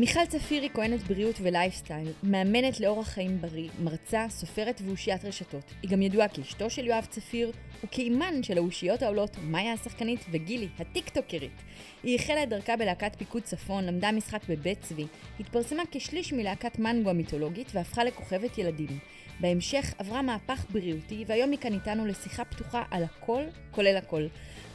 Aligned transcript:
מיכל 0.00 0.26
צפירי 0.28 0.68
כהנת 0.74 1.02
בריאות 1.02 1.34
ולייפסטייל, 1.42 2.08
מאמנת 2.22 2.80
לאורח 2.80 3.08
חיים 3.08 3.40
בריא, 3.40 3.68
מרצה, 3.82 4.26
סופרת 4.30 4.80
ואושיית 4.84 5.24
רשתות. 5.24 5.62
היא 5.82 5.90
גם 5.90 6.02
ידועה 6.02 6.28
כאשתו 6.28 6.70
של 6.70 6.86
יואב 6.86 7.06
צפיר, 7.10 7.52
וכאימן 7.84 8.42
של 8.42 8.58
האושיות 8.58 9.02
העולות 9.02 9.36
מאיה 9.42 9.72
השחקנית 9.72 10.20
וגילי, 10.30 10.68
הטיקטוקרית. 10.78 11.62
היא 12.02 12.16
החלה 12.16 12.42
את 12.42 12.48
דרכה 12.48 12.76
בלהקת 12.76 13.16
פיקוד 13.18 13.42
צפון, 13.42 13.86
למדה 13.86 14.12
משחק 14.12 14.40
בבית 14.48 14.80
צבי, 14.80 15.06
התפרסמה 15.40 15.82
כשליש 15.90 16.32
מלהקת 16.32 16.78
מנגו 16.78 17.10
המיתולוגית 17.10 17.68
והפכה 17.74 18.04
לכוכבת 18.04 18.58
ילדים. 18.58 18.98
בהמשך 19.40 19.94
עברה 19.98 20.22
מהפך 20.22 20.66
בריאותי, 20.70 21.24
והיום 21.26 21.50
היא 21.50 21.58
כאן 21.58 21.74
איתנו 21.74 22.06
לשיחה 22.06 22.44
פתוחה 22.44 22.84
על 22.90 23.04
הכל, 23.04 23.42
כולל 23.70 23.96
הכל. 23.96 24.26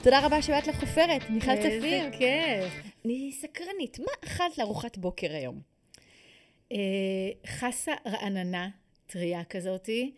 תודה 0.04 0.26
רבה 0.26 0.42
שבאת 0.42 0.68
לחופרת, 0.68 1.30
מיכל 1.30 1.56
צפיר. 1.56 1.74
איזה 1.74 2.10
כיף. 2.18 2.84
אני 3.06 3.32
סקרנית, 3.32 4.00
מה 4.00 4.12
אכלת 4.24 4.58
לארוחת 4.58 4.98
בוקר 4.98 5.32
היום? 5.32 5.60
אה, 6.72 6.78
חסה 7.48 7.92
רעננה, 8.08 8.70
טריה 9.08 9.44
כזאתי, 9.44 10.12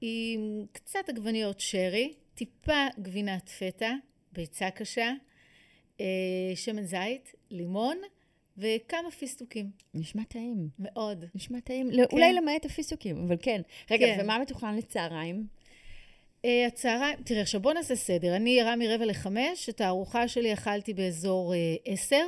עם 0.00 0.64
קצת 0.72 1.08
עגבניות 1.08 1.60
שרי, 1.60 2.12
טיפה 2.38 2.86
גבינת 2.98 3.48
פטה, 3.48 3.92
ביצה 4.32 4.70
קשה, 4.70 5.12
אה, 6.00 6.06
שמן 6.54 6.82
זית, 6.84 7.34
לימון 7.50 7.96
וכמה 8.58 9.10
פיסטוקים. 9.10 9.70
נשמע 9.94 10.22
טעים. 10.28 10.68
מאוד. 10.78 11.24
נשמע 11.34 11.60
טעים, 11.60 11.90
כן. 11.90 12.02
אולי 12.12 12.32
למעט 12.32 12.64
הפיסטוקים, 12.64 13.24
אבל 13.26 13.36
כן. 13.42 13.60
רגע, 13.90 14.06
כן. 14.06 14.18
ומה 14.22 14.38
מתוכנן 14.38 14.76
לצהריים? 14.76 15.46
אה, 16.44 16.66
הצהריים, 16.66 17.22
תראה, 17.24 17.40
עכשיו 17.40 17.60
בוא 17.60 17.72
נעשה 17.72 17.96
סדר. 17.96 18.36
אני 18.36 18.60
ערה 18.60 18.76
מרבע 18.76 19.06
לחמש, 19.06 19.68
את 19.68 19.80
הארוחה 19.80 20.28
שלי 20.28 20.52
אכלתי 20.52 20.94
באזור 20.94 21.54
אה, 21.54 21.58
עשר. 21.84 22.26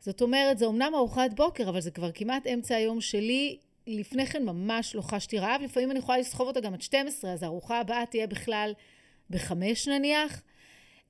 זאת 0.00 0.22
אומרת, 0.22 0.58
זו 0.58 0.70
אמנם 0.70 0.92
ארוחת 0.94 1.30
בוקר, 1.36 1.68
אבל 1.68 1.80
זה 1.80 1.90
כבר 1.90 2.12
כמעט 2.12 2.46
אמצע 2.46 2.74
היום 2.74 3.00
שלי. 3.00 3.58
לפני 3.86 4.26
כן 4.26 4.44
ממש 4.44 4.94
לא 4.94 5.02
חשתי 5.02 5.38
רעב, 5.38 5.62
לפעמים 5.62 5.90
אני 5.90 5.98
יכולה 5.98 6.18
לסחוב 6.18 6.46
אותה 6.46 6.60
גם 6.60 6.74
עד 6.74 6.82
12, 6.82 7.32
אז 7.32 7.42
הארוחה 7.42 7.80
הבאה 7.80 8.06
תהיה 8.06 8.26
בכלל 8.26 8.72
בחמש 9.30 9.88
נניח. 9.88 10.42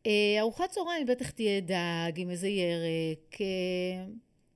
אה, 0.07 0.37
ארוחת 0.41 0.71
צהריים 0.71 1.07
בטח 1.07 1.31
תהיה 1.31 1.61
דג 1.61 2.13
עם 2.17 2.31
איזה 2.31 2.49
ירק. 2.49 3.41
אה, 3.41 3.47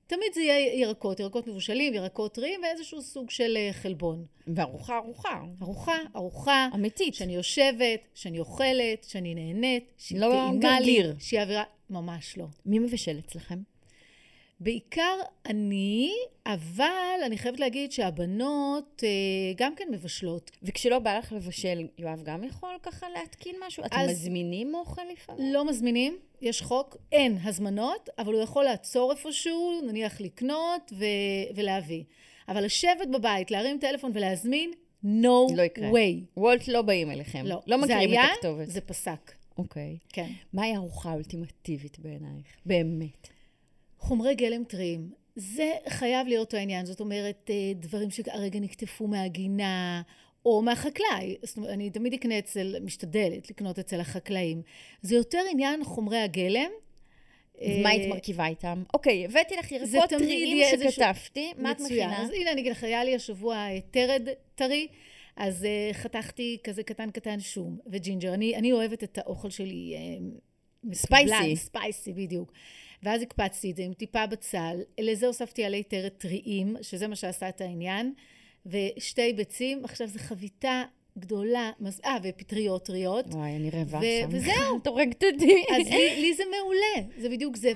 תמיד 0.07 0.33
זה 0.33 0.41
יהיה 0.41 0.79
ירקות, 0.81 1.19
ירקות 1.19 1.47
מבושלים, 1.47 1.93
ירקות 1.93 2.33
טריים 2.33 2.61
ואיזשהו 2.63 3.01
סוג 3.01 3.29
של 3.29 3.57
אה, 3.57 3.69
חלבון. 3.73 4.25
וארוחה 4.47 4.97
ארוחה. 4.97 5.41
ארוחה, 5.61 5.97
ארוחה. 6.15 6.67
אמיתית. 6.75 7.13
שאני 7.13 7.35
יושבת, 7.35 8.07
שאני 8.13 8.39
אוכלת, 8.39 9.03
שאני 9.03 9.35
נהנית, 9.35 9.91
שהיא 9.97 10.19
לא 10.19 10.27
טעימה 10.27 10.79
לי. 10.79 11.03
שהיא 11.19 11.39
אווירה... 11.41 11.63
ממש 11.89 12.37
לא. 12.37 12.45
מי 12.65 12.79
מבשל 12.79 13.19
אצלכם? 13.19 13.59
בעיקר 14.61 15.19
אני, 15.45 16.11
אבל 16.45 17.19
אני 17.25 17.37
חייבת 17.37 17.59
להגיד 17.59 17.91
שהבנות 17.91 19.03
אה, 19.05 19.09
גם 19.55 19.75
כן 19.75 19.87
מבשלות. 19.91 20.51
וכשלא 20.63 20.99
בא 20.99 21.17
לך 21.17 21.31
לבשל, 21.31 21.87
יואב 21.97 22.23
גם 22.23 22.43
יכול 22.43 22.69
ככה 22.83 23.09
להתקין 23.09 23.55
משהו? 23.67 23.85
אתם 23.85 23.97
מזמינים 24.09 24.75
אוכל 24.75 25.01
לפעמים? 25.13 25.53
לא 25.53 25.65
מזמינים, 25.65 26.17
יש 26.41 26.61
חוק, 26.61 26.97
אין 27.11 27.37
הזמנות, 27.43 28.09
אבל 28.17 28.33
הוא 28.33 28.41
יכול 28.41 28.63
לעצור 28.63 29.11
איפשהו, 29.11 29.81
נניח 29.87 30.21
לקנות 30.21 30.93
ו- 30.93 31.55
ולהביא. 31.55 32.03
אבל 32.47 32.65
לשבת 32.65 33.07
בבית, 33.13 33.51
להרים 33.51 33.77
טלפון 33.79 34.11
ולהזמין, 34.13 34.71
no 35.05 35.55
לא 35.55 35.61
יקרה. 35.61 35.91
way. 35.91 36.37
וולט 36.37 36.67
לא 36.67 36.81
באים 36.81 37.11
אליכם. 37.11 37.45
לא. 37.45 37.61
לא 37.67 37.77
זה 37.77 37.83
מכירים 37.83 38.09
היה, 38.09 38.25
את 38.25 38.29
הכתובת. 38.37 38.67
זה 38.67 38.81
פסק. 38.81 39.31
אוקיי. 39.57 39.97
כן. 40.09 40.27
מהי 40.53 40.73
הארוחה 40.75 41.09
האולטימטיבית 41.09 41.99
בעינייך? 41.99 42.45
באמת. 42.65 43.27
חומרי 44.01 44.35
גלם 44.35 44.63
טריים. 44.63 45.09
זה 45.35 45.71
חייב 45.89 46.27
להיות 46.27 46.53
העניין. 46.53 46.85
זאת 46.85 46.99
אומרת, 46.99 47.49
אה, 47.49 47.73
דברים 47.75 48.09
שהרגע 48.09 48.59
נקטפו 48.59 49.07
מהגינה, 49.07 50.01
או 50.45 50.61
מהחקלאי. 50.61 51.35
זאת 51.43 51.57
אומרת, 51.57 51.69
אני 51.69 51.89
תמיד 51.89 52.13
אקנה 52.13 52.39
אצל, 52.39 52.75
משתדלת 52.83 53.49
לקנות 53.49 53.79
אצל 53.79 53.99
החקלאים. 53.99 54.61
זה 55.01 55.15
יותר 55.15 55.41
עניין 55.51 55.83
חומרי 55.83 56.17
הגלם. 56.17 56.71
מה 57.61 57.65
אה, 57.65 57.89
היית 57.89 58.09
מרכיבה 58.09 58.47
איתם? 58.47 58.83
אוקיי, 58.93 59.25
הבאתי 59.25 59.55
לך 59.55 59.71
ירקות 59.71 60.09
טריים 60.09 60.63
שכתבתי. 60.71 61.53
מה 61.57 61.71
את. 61.71 61.79
מכינה? 61.81 62.21
אז 62.21 62.29
הנה, 62.29 62.51
אני 62.51 62.61
אגיד 62.61 62.71
לך, 62.71 62.83
היה 62.83 63.03
לי 63.03 63.15
השבוע 63.15 63.55
אה, 63.55 63.79
תרד 63.91 64.27
טרי, 64.55 64.87
אז 65.35 65.65
חתכתי 65.93 66.57
כזה 66.63 66.83
קטן 66.83 67.11
קטן 67.11 67.39
שום 67.39 67.79
וג'ינג'ר. 67.87 68.33
אני, 68.33 68.55
אני 68.55 68.71
אוהבת 68.71 69.03
את 69.03 69.17
האוכל 69.17 69.49
שלי 69.49 69.95
spicy. 70.93 71.55
spicy, 71.55 72.13
בדיוק. 72.13 72.51
ואז 73.03 73.21
הקפצתי 73.21 73.71
את 73.71 73.75
זה 73.75 73.83
עם 73.83 73.93
טיפה 73.93 74.27
בצל. 74.27 74.81
לזה 74.99 75.27
הוספתי 75.27 75.63
עלי 75.63 75.83
תרד 75.83 76.09
טריים, 76.09 76.75
שזה 76.81 77.07
מה 77.07 77.15
שעשה 77.15 77.49
את 77.49 77.61
העניין, 77.61 78.13
ושתי 78.65 79.33
ביצים. 79.33 79.85
עכשיו, 79.85 80.07
זו 80.07 80.19
חביתה 80.19 80.83
גדולה, 81.17 81.71
אה, 82.05 82.17
ופטריות 82.23 82.85
טריות. 82.85 83.25
וואי, 83.27 83.55
אני 83.55 83.69
רעבה 83.69 83.97
עכשיו. 83.97 84.29
וזהו. 84.29 84.77
את 84.81 84.87
הורגת 84.87 85.23
אותי. 85.23 85.63
אז 85.75 85.87
לי, 85.87 86.21
לי 86.21 86.33
זה 86.33 86.43
מעולה, 86.51 87.09
זה 87.17 87.29
בדיוק 87.29 87.55
זה. 87.55 87.71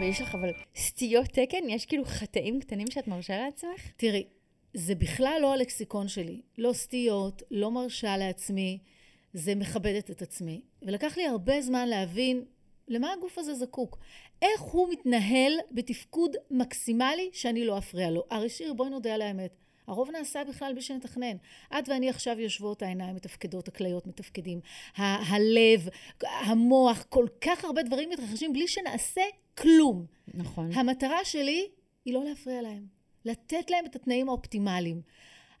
ויש 0.00 0.20
לך 0.20 0.34
אבל 0.34 0.50
סטיות 0.76 1.26
תקן? 1.26 1.68
יש 1.68 1.86
כאילו 1.86 2.04
חטאים 2.04 2.60
קטנים 2.60 2.90
שאת 2.90 3.08
מרשה 3.08 3.38
לעצמך? 3.38 3.90
תראי, 3.96 4.24
זה 4.74 4.94
בכלל 4.94 5.38
לא 5.42 5.52
הלקסיקון 5.52 6.08
שלי. 6.08 6.40
לא 6.58 6.72
סטיות, 6.72 7.42
לא 7.50 7.70
מרשה 7.70 8.16
לעצמי, 8.16 8.78
זה 9.38 9.54
מכבדת 9.54 10.10
את 10.10 10.22
עצמי. 10.22 10.60
ולקח 10.82 11.16
לי 11.16 11.26
הרבה 11.26 11.60
זמן 11.60 11.88
להבין 11.88 12.44
למה 12.88 13.12
הגוף 13.12 13.38
הזה 13.38 13.54
זקוק. 13.54 13.98
איך 14.42 14.60
הוא 14.60 14.88
מתנהל 14.92 15.52
בתפקוד 15.70 16.36
מקסימלי 16.50 17.30
שאני 17.32 17.64
לא 17.64 17.78
אפריע 17.78 18.10
לו. 18.10 18.24
הרי 18.30 18.48
שיר, 18.48 18.72
בואי 18.74 18.90
נודה 18.90 19.14
על 19.14 19.22
האמת. 19.22 19.56
הרוב 19.86 20.10
נעשה 20.10 20.44
בכלל 20.44 20.72
בלי 20.72 20.82
שנתכנן. 20.82 21.36
את 21.78 21.88
ואני 21.88 22.10
עכשיו 22.10 22.40
יושבות, 22.40 22.82
העיניים 22.82 23.16
מתפקדות, 23.16 23.68
הכליות 23.68 24.06
מתפקדים, 24.06 24.60
ה- 24.96 25.34
הלב, 25.34 25.88
המוח, 26.22 27.04
כל 27.08 27.26
כך 27.40 27.64
הרבה 27.64 27.82
דברים 27.82 28.10
מתרחשים 28.10 28.52
בלי 28.52 28.68
שנעשה 28.68 29.22
כלום. 29.58 30.06
נכון. 30.34 30.72
המטרה 30.72 31.24
שלי 31.24 31.68
היא 32.04 32.14
לא 32.14 32.24
להפריע 32.24 32.62
להם, 32.62 32.86
לתת 33.24 33.70
להם 33.70 33.86
את 33.86 33.96
התנאים 33.96 34.28
האופטימליים. 34.28 35.02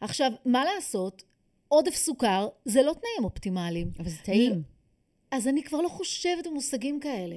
עכשיו, 0.00 0.32
מה 0.44 0.64
לעשות? 0.64 1.22
עודף 1.68 1.94
סוכר 1.94 2.48
זה 2.64 2.82
לא 2.82 2.92
תנאים 2.92 3.24
אופטימליים. 3.24 3.90
אבל 3.98 4.08
זה 4.08 4.16
טעים. 4.24 4.62
אז 5.30 5.48
אני 5.48 5.62
כבר 5.62 5.80
לא 5.80 5.88
חושבת 5.88 6.46
במושגים 6.46 7.00
כאלה. 7.00 7.36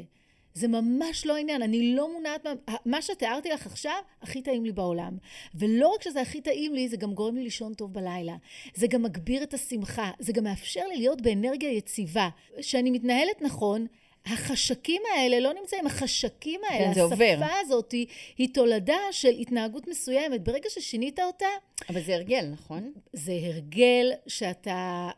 זה 0.53 0.67
ממש 0.67 1.25
לא 1.25 1.35
העניין, 1.35 1.61
אני 1.61 1.95
לא 1.95 2.13
מונעת, 2.13 2.45
מה- 2.45 2.75
מה 2.85 3.01
שתיארתי 3.01 3.49
לך 3.49 3.65
עכשיו, 3.65 3.93
הכי 4.21 4.41
טעים 4.41 4.65
לי 4.65 4.71
בעולם. 4.71 5.17
ולא 5.55 5.87
רק 5.87 6.01
שזה 6.03 6.21
הכי 6.21 6.41
טעים 6.41 6.73
לי, 6.73 6.89
זה 6.89 6.97
גם 6.97 7.13
גורם 7.13 7.35
לי 7.35 7.43
לישון 7.43 7.73
טוב 7.73 7.93
בלילה. 7.93 8.35
זה 8.75 8.87
גם 8.87 9.01
מגביר 9.03 9.43
את 9.43 9.53
השמחה, 9.53 10.11
זה 10.19 10.33
גם 10.33 10.43
מאפשר 10.43 10.87
לי 10.87 10.97
להיות 10.97 11.21
באנרגיה 11.21 11.71
יציבה. 11.71 12.29
כשאני 12.59 12.91
מתנהלת 12.91 13.41
נכון, 13.41 13.87
החשקים 14.25 15.01
האלה 15.15 15.39
לא 15.39 15.53
נמצאים, 15.53 15.87
החשקים 15.87 16.61
האלה, 16.69 16.85
כן, 16.85 16.93
זה 16.93 17.01
עובר. 17.01 17.37
השפה 17.43 17.59
הזאת 17.59 17.91
היא, 17.91 18.07
היא 18.37 18.53
תולדה 18.53 18.99
של 19.11 19.29
התנהגות 19.39 19.87
מסוימת. 19.87 20.43
ברגע 20.43 20.69
ששינית 20.69 21.19
אותה, 21.19 21.45
אבל 21.89 22.01
זה 22.01 22.15
הרגל, 22.15 22.45
נכון? 22.45 22.91
זה 23.13 23.33
הרגל 23.43 24.11
שאתה... 24.27 25.09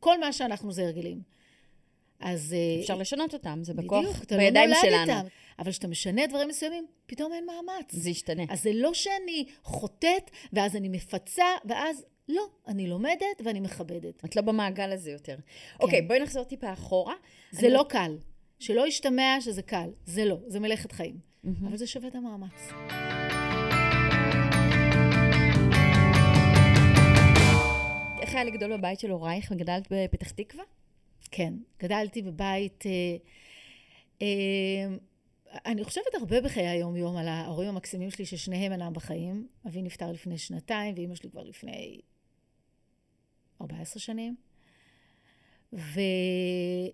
כל 0.00 0.20
מה 0.20 0.32
שאנחנו 0.32 0.72
זה 0.72 0.82
הרגלים. 0.82 1.20
אז... 2.20 2.54
אה, 2.54 2.80
אפשר 2.80 2.96
לשנות 2.96 3.34
אותם, 3.34 3.58
זה 3.62 3.74
בכוח 3.74 4.04
בדיוק, 4.04 4.22
אתה 4.22 4.36
בידיים 4.36 4.70
לא 4.70 4.76
שלנו. 4.82 5.12
איתם. 5.12 5.26
אבל 5.58 5.70
כשאתה 5.70 5.88
משנה 5.88 6.26
דברים 6.26 6.48
מסוימים, 6.48 6.86
פתאום 7.06 7.32
אין 7.32 7.46
מאמץ. 7.46 7.92
זה 7.92 8.10
ישתנה. 8.10 8.42
אז 8.48 8.62
זה 8.62 8.70
לא 8.74 8.94
שאני 8.94 9.44
חוטאת, 9.62 10.30
ואז 10.52 10.76
אני 10.76 10.88
מפצה, 10.88 11.44
ואז 11.64 12.04
לא, 12.32 12.46
אני 12.68 12.86
לומדת 12.86 13.40
ואני 13.44 13.60
מכבדת. 13.60 14.24
את 14.24 14.36
לא 14.36 14.42
במעגל 14.42 14.92
הזה 14.92 15.10
יותר. 15.10 15.36
אוקיי, 15.80 16.02
בואי 16.02 16.20
נחזור 16.20 16.44
טיפה 16.44 16.72
אחורה. 16.72 17.14
זה 17.50 17.68
לא 17.68 17.86
קל. 17.88 18.16
שלא 18.58 18.86
ישתמע 18.86 19.36
שזה 19.40 19.62
קל. 19.62 19.90
זה 20.04 20.24
לא, 20.24 20.38
זה 20.46 20.60
מלאכת 20.60 20.92
חיים. 20.92 21.16
אבל 21.66 21.76
זה 21.76 21.86
שווה 21.86 22.08
את 22.08 22.14
המאמץ. 22.14 22.72
איך 28.20 28.34
היה 28.34 28.44
לגדול 28.44 28.76
בבית 28.76 29.00
של 29.00 29.10
הורייך 29.10 29.50
וגדלת 29.50 29.88
בפתח 29.90 30.30
תקווה? 30.30 30.64
כן, 31.30 31.54
גדלתי 31.82 32.22
בבית... 32.22 32.84
אה, 32.86 33.16
אה, 34.22 34.96
אני 35.66 35.84
חושבת 35.84 36.14
הרבה 36.14 36.40
בחיי 36.40 36.68
היום-יום 36.68 37.16
על 37.16 37.28
ההורים 37.28 37.68
המקסימים 37.68 38.10
שלי, 38.10 38.26
ששניהם 38.26 38.72
אינם 38.72 38.92
בחיים. 38.92 39.46
אבי 39.66 39.82
נפטר 39.82 40.12
לפני 40.12 40.38
שנתיים, 40.38 40.94
ואימא 40.94 41.14
שלי 41.14 41.30
כבר 41.30 41.42
לפני 41.42 42.00
14 43.62 44.00
שנים. 44.00 44.36
ואני 45.72 46.92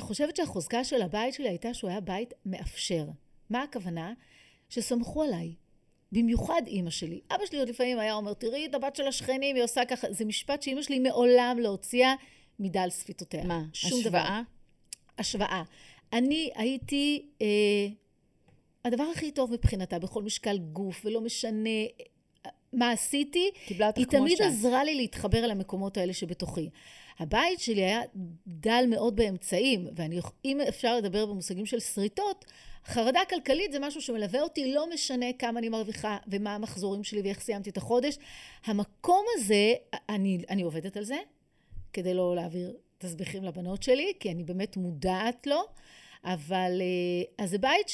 חושבת 0.00 0.36
שהחוזקה 0.36 0.84
של 0.84 1.02
הבית 1.02 1.34
שלי 1.34 1.48
הייתה 1.48 1.74
שהוא 1.74 1.90
היה 1.90 2.00
בית 2.00 2.34
מאפשר. 2.46 3.06
מה 3.50 3.62
הכוונה? 3.62 4.12
שסמכו 4.68 5.22
עליי. 5.22 5.54
במיוחד 6.12 6.62
אימא 6.66 6.90
שלי. 6.90 7.20
אבא 7.34 7.46
שלי 7.46 7.58
עוד 7.58 7.68
לפעמים 7.68 7.98
היה 7.98 8.14
אומר, 8.14 8.34
תראי 8.34 8.66
את 8.66 8.74
הבת 8.74 8.96
של 8.96 9.06
השכנים, 9.06 9.56
היא 9.56 9.64
עושה 9.64 9.84
ככה. 9.84 10.12
זה 10.12 10.24
משפט 10.24 10.62
שאימא 10.62 10.82
שלי 10.82 10.98
מעולם 10.98 11.56
לא 11.60 11.68
הוציאה 11.68 12.14
מדל 12.58 12.88
שפתותיה. 12.90 13.44
מה, 13.44 13.62
שום 13.72 14.00
השוואה? 14.00 14.24
דבר. 14.24 14.40
השוואה. 15.18 15.62
אני 16.12 16.50
הייתי 16.54 17.26
אה, 17.42 17.86
הדבר 18.84 19.04
הכי 19.14 19.32
טוב 19.32 19.52
מבחינתה, 19.52 19.98
בכל 19.98 20.22
משקל 20.22 20.58
גוף, 20.58 21.02
ולא 21.04 21.20
משנה 21.20 21.70
מה 22.76 22.90
עשיתי, 22.90 23.50
היא 23.96 24.06
תמיד 24.06 24.36
שאת. 24.36 24.46
עזרה 24.46 24.84
לי 24.84 24.94
להתחבר 24.94 25.44
אל 25.44 25.50
המקומות 25.50 25.96
האלה 25.96 26.12
שבתוכי. 26.12 26.70
הבית 27.18 27.60
שלי 27.60 27.84
היה 27.84 28.00
דל 28.46 28.84
מאוד 28.88 29.16
באמצעים, 29.16 29.88
ואם 29.96 30.60
אפשר 30.68 30.96
לדבר 30.96 31.26
במושגים 31.26 31.66
של 31.66 31.80
שריטות, 31.80 32.44
חרדה 32.86 33.20
כלכלית 33.28 33.72
זה 33.72 33.78
משהו 33.78 34.00
שמלווה 34.00 34.42
אותי, 34.42 34.72
לא 34.72 34.90
משנה 34.94 35.26
כמה 35.38 35.58
אני 35.58 35.68
מרוויחה 35.68 36.16
ומה 36.28 36.54
המחזורים 36.54 37.04
שלי 37.04 37.22
ואיך 37.22 37.40
סיימתי 37.40 37.70
את 37.70 37.76
החודש. 37.76 38.18
המקום 38.64 39.24
הזה, 39.34 39.74
אני, 40.08 40.38
אני 40.50 40.62
עובדת 40.62 40.96
על 40.96 41.04
זה, 41.04 41.16
כדי 41.92 42.14
לא 42.14 42.36
להעביר 42.36 42.76
תסביכים 42.98 43.44
לבנות 43.44 43.82
שלי, 43.82 44.12
כי 44.20 44.30
אני 44.30 44.44
באמת 44.44 44.76
מודעת 44.76 45.46
לו, 45.46 45.60
אבל 46.24 46.80
אה, 46.80 47.44
אז 47.44 47.50
זה 47.50 47.58
בית 47.58 47.88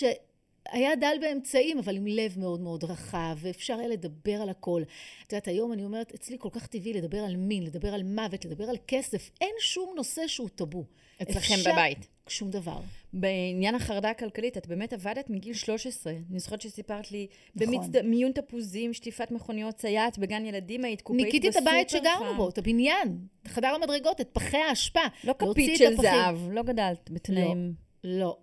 שהיה 0.70 0.96
דל 0.96 1.16
באמצעים, 1.20 1.78
אבל 1.78 1.96
עם 1.96 2.06
לב 2.06 2.38
מאוד 2.38 2.60
מאוד 2.60 2.84
רחב, 2.84 3.36
ואפשר 3.38 3.78
היה 3.78 3.88
לדבר 3.88 4.42
על 4.42 4.48
הכל. 4.48 4.82
את 5.26 5.32
יודעת, 5.32 5.48
היום 5.48 5.72
אני 5.72 5.84
אומרת, 5.84 6.14
אצלי 6.14 6.36
כל 6.40 6.48
כך 6.52 6.66
טבעי 6.66 6.92
לדבר 6.92 7.18
על 7.18 7.36
מין, 7.36 7.62
לדבר 7.62 7.94
על 7.94 8.02
מוות, 8.02 8.44
לדבר 8.44 8.64
על 8.64 8.76
כסף, 8.88 9.30
אין 9.40 9.54
שום 9.60 9.92
נושא 9.96 10.26
שהוא 10.26 10.48
טאבו. 10.54 10.84
אצלכם 11.22 11.54
אפשר- 11.54 11.72
בבית. 11.72 12.06
שום 12.28 12.50
דבר. 12.50 12.80
בעניין 13.12 13.74
החרדה 13.74 14.10
הכלכלית, 14.10 14.56
את 14.56 14.66
באמת 14.66 14.92
עבדת 14.92 15.30
מגיל 15.30 15.54
13. 15.54 16.12
אני 16.30 16.38
זוכרת 16.38 16.60
שסיפרת 16.60 17.12
לי, 17.12 17.26
נכון. 17.56 17.74
במיון 17.92 18.32
תפוזים, 18.32 18.92
שטיפת 18.92 19.30
מכוניות, 19.30 19.78
סייעת 19.80 20.18
בגן 20.18 20.46
ילדים, 20.46 20.84
היית 20.84 21.00
קופאית 21.00 21.24
ניקיתי 21.24 21.48
את 21.48 21.56
הבית 21.56 21.86
בסופר 21.86 22.04
שגרנו. 22.04 22.36
בו, 22.36 22.48
את 22.48 22.58
הבניין, 22.58 23.18
את 23.42 23.48
חדר 23.48 23.68
המדרגות, 23.68 24.20
את 24.20 24.28
פחי 24.32 24.56
האשפה. 24.56 25.00
לא 25.24 25.34
כפית 25.38 25.76
של. 25.78 25.96
זהב, 25.96 26.36
לא 26.50 26.62
גדלת 26.62 27.10
בתנאים. 27.10 27.66
לא, 27.66 27.91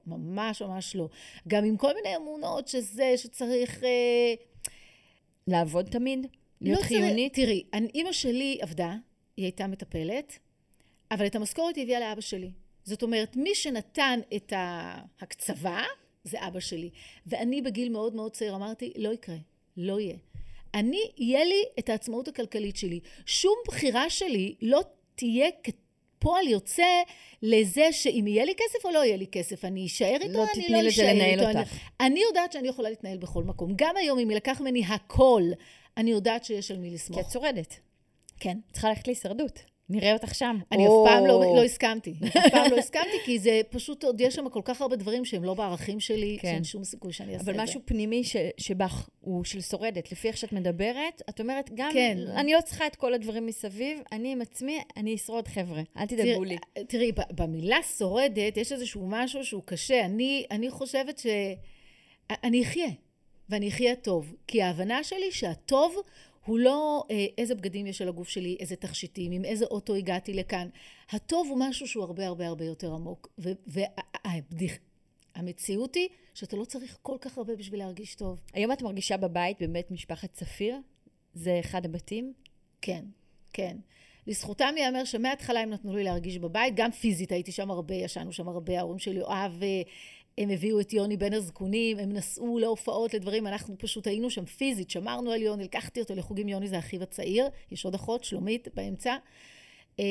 ממש 0.07 0.61
ממש 0.61 0.95
לא. 0.95 1.09
גם 1.47 1.65
עם 1.65 1.77
כל 1.77 1.93
מיני 1.95 2.15
אמונות 2.15 2.67
שזה, 2.67 3.13
שצריך... 3.17 3.83
אה, 3.83 4.33
לעבוד 5.47 5.85
תמיד? 5.85 6.27
להיות 6.61 6.79
לא 6.79 6.83
חיונית? 6.83 7.33
צריך, 7.33 7.45
תראי, 7.45 7.63
אימא 7.93 8.11
שלי 8.11 8.57
עבדה, 8.61 8.95
היא 9.37 9.45
הייתה 9.45 9.67
מטפלת, 9.67 10.39
אבל 11.11 11.25
את 11.25 11.35
המשכורת 11.35 11.75
היא 11.75 11.83
הביאה 11.83 11.99
לאבא 11.99 12.21
שלי. 12.21 12.51
זאת 12.83 13.03
אומרת, 13.03 13.35
מי 13.35 13.55
שנתן 13.55 14.19
את 14.35 14.53
ההקצבה 14.55 15.81
זה 16.23 16.47
אבא 16.47 16.59
שלי. 16.59 16.89
ואני 17.27 17.61
בגיל 17.61 17.89
מאוד 17.89 18.15
מאוד 18.15 18.31
צעיר 18.31 18.55
אמרתי, 18.55 18.93
לא 18.97 19.13
יקרה, 19.13 19.35
לא 19.77 19.99
יהיה. 19.99 20.17
אני, 20.73 21.11
יהיה 21.17 21.45
לי 21.45 21.63
את 21.79 21.89
העצמאות 21.89 22.27
הכלכלית 22.27 22.75
שלי. 22.75 22.99
שום 23.25 23.55
בחירה 23.67 24.09
שלי 24.09 24.55
לא 24.61 24.81
תהיה 25.15 25.47
כפועל 26.19 26.47
יוצא 26.47 27.01
לזה 27.41 27.91
שאם 27.91 28.25
יהיה 28.27 28.45
לי 28.45 28.53
כסף 28.57 28.85
או 28.85 28.91
לא 28.91 29.05
יהיה 29.05 29.17
לי 29.17 29.27
כסף, 29.27 29.65
אני 29.65 29.85
אשאר 29.85 30.17
איתו, 30.21 30.33
לא 30.37 30.45
אני 30.55 30.83
לא 30.83 30.89
אשאר 30.89 31.09
איתו. 31.09 31.43
אני- 31.49 31.59
אותך. 31.59 31.73
אני 32.01 32.19
יודעת 32.19 32.51
שאני 32.51 32.67
יכולה 32.67 32.89
להתנהל 32.89 33.17
בכל 33.17 33.43
מקום. 33.43 33.73
גם 33.75 33.97
היום, 33.97 34.19
אם 34.19 34.29
יילקח 34.29 34.61
ממני 34.61 34.85
הכל, 34.85 35.43
אני 35.97 36.11
יודעת 36.11 36.45
שיש 36.45 36.71
על 36.71 36.77
מי 36.77 36.89
כי 36.89 36.95
לסמוך. 36.95 37.19
את 37.19 37.31
שורדת. 37.31 37.75
כן. 38.39 38.57
צריכה 38.71 38.89
ללכת 38.89 39.07
להישרדות. 39.07 39.59
נראה 39.89 40.13
אותך 40.13 40.35
שם. 40.35 40.57
אני 40.71 40.87
או- 40.87 41.05
אף 41.05 41.11
פעם 41.11 41.25
לא, 41.25 41.55
לא 41.55 41.63
הסכמתי. 41.63 42.13
אף 42.27 42.51
פעם 42.51 42.71
לא 42.71 42.77
הסכמתי, 42.77 43.17
כי 43.25 43.39
זה 43.39 43.61
פשוט, 43.69 44.03
עוד 44.03 44.21
יש 44.21 44.35
שם 44.35 44.49
כל 44.49 44.61
כך 44.63 44.81
הרבה 44.81 44.95
דברים 44.95 45.25
שהם 45.25 45.43
לא 45.43 45.53
בערכים 45.53 45.99
שלי, 45.99 46.37
כן. 46.41 46.47
שאין 46.51 46.63
שום 46.63 46.83
סיכוי 46.83 47.13
שאני 47.13 47.33
אעשה 47.33 47.41
את 47.41 47.45
זה. 47.45 47.51
אבל 47.51 47.61
משהו 47.63 47.81
פנימי 47.85 48.23
ש, 48.23 48.35
שבך 48.57 49.09
הוא 49.21 49.43
של 49.43 49.61
שורדת. 49.61 50.11
לפי 50.11 50.27
איך 50.27 50.37
שאת 50.37 50.53
מדברת, 50.53 51.21
את 51.29 51.41
אומרת, 51.41 51.69
גם, 51.73 51.89
כן. 51.93 52.17
אני 52.35 52.53
לא 52.53 52.61
צריכה 52.61 52.87
את 52.87 52.95
כל 52.95 53.13
הדברים 53.13 53.45
מסביב, 53.45 53.99
אני 54.11 54.31
עם 54.31 54.41
עצמי, 54.41 54.79
אני 54.97 55.15
אשרוד, 55.15 55.47
חבר'ה. 55.47 55.81
אל 55.97 56.05
תדאגו 56.05 56.43
לי. 56.43 56.57
תראי, 56.73 57.11
תראי, 57.11 57.11
במילה 57.31 57.77
שורדת, 57.97 58.57
יש 58.57 58.71
איזשהו 58.71 59.05
משהו 59.07 59.43
שהוא 59.45 59.63
קשה. 59.65 60.05
אני, 60.05 60.45
אני 60.51 60.69
חושבת 60.69 61.17
ש... 61.19 61.25
אני 62.43 62.63
אחיה, 62.63 62.89
ואני 63.49 63.69
אחיה 63.69 63.95
טוב. 63.95 64.35
כי 64.47 64.61
ההבנה 64.61 65.03
שלי 65.03 65.31
שהטוב 65.31 65.95
הוא 66.49 66.59
לא 66.59 67.03
אה, 67.11 67.25
איזה 67.37 67.55
בגדים 67.55 67.87
יש 67.87 68.01
על 68.01 68.07
הגוף 68.09 68.29
שלי, 68.29 68.57
איזה 68.59 68.75
תכשיטים, 68.75 69.31
עם 69.31 69.45
איזה 69.45 69.65
אוטו 69.65 69.95
הגעתי 69.95 70.33
לכאן. 70.33 70.67
הטוב 71.09 71.47
הוא 71.49 71.57
משהו 71.59 71.87
שהוא 71.87 72.03
הרבה 72.03 72.27
הרבה 72.27 72.47
הרבה 72.47 72.65
יותר 72.65 72.93
עמוק. 72.93 73.39
והמציאות 75.35 75.95
היא 75.95 76.09
שאתה 76.33 76.55
לא 76.55 76.65
צריך 76.65 76.97
כל 77.01 77.17
כך 77.21 77.37
הרבה 77.37 77.55
בשביל 77.55 77.79
להרגיש 77.79 78.15
טוב. 78.15 78.39
היום 78.53 78.71
את 78.71 78.81
מרגישה 78.81 79.17
בבית, 79.17 79.61
בבית 79.61 79.91
משפחת 79.91 80.33
צפיר? 80.33 80.77
זה 81.33 81.57
אחד 81.59 81.85
הבתים? 81.85 82.33
כן, 82.81 83.05
כן. 83.53 83.77
לזכותם 84.27 84.73
ייאמר 84.77 85.05
שמההתחלה 85.05 85.59
הם 85.59 85.69
נתנו 85.69 85.95
לי 85.95 86.03
להרגיש 86.03 86.37
בבית, 86.37 86.75
גם 86.75 86.91
פיזית 86.91 87.31
הייתי 87.31 87.51
שם 87.51 87.71
הרבה, 87.71 87.95
ישנו 87.95 88.33
שם 88.33 88.47
הרבה, 88.47 88.79
ההורים 88.79 88.99
של 88.99 89.17
יואב, 89.17 89.59
אה, 89.63 89.81
הם 90.39 90.49
הביאו 90.49 90.79
את 90.79 90.93
יוני 90.93 91.17
בין 91.17 91.33
הזקונים, 91.33 91.99
הם 91.99 92.13
נסעו 92.13 92.59
להופעות, 92.59 93.13
לדברים, 93.13 93.47
אנחנו 93.47 93.75
פשוט 93.77 94.07
היינו 94.07 94.29
שם 94.29 94.45
פיזית, 94.45 94.89
שמרנו 94.89 95.31
על 95.31 95.41
יוני, 95.41 95.63
לקחתי 95.63 95.99
אותו 95.99 96.15
לחוגים, 96.15 96.49
יוני 96.49 96.67
זה 96.67 96.79
אחיו 96.79 97.03
הצעיר, 97.03 97.49
יש 97.71 97.85
עוד 97.85 97.95
אחות, 97.95 98.23
שלומית, 98.23 98.67
באמצע, 98.73 99.15
אה, 99.99 100.05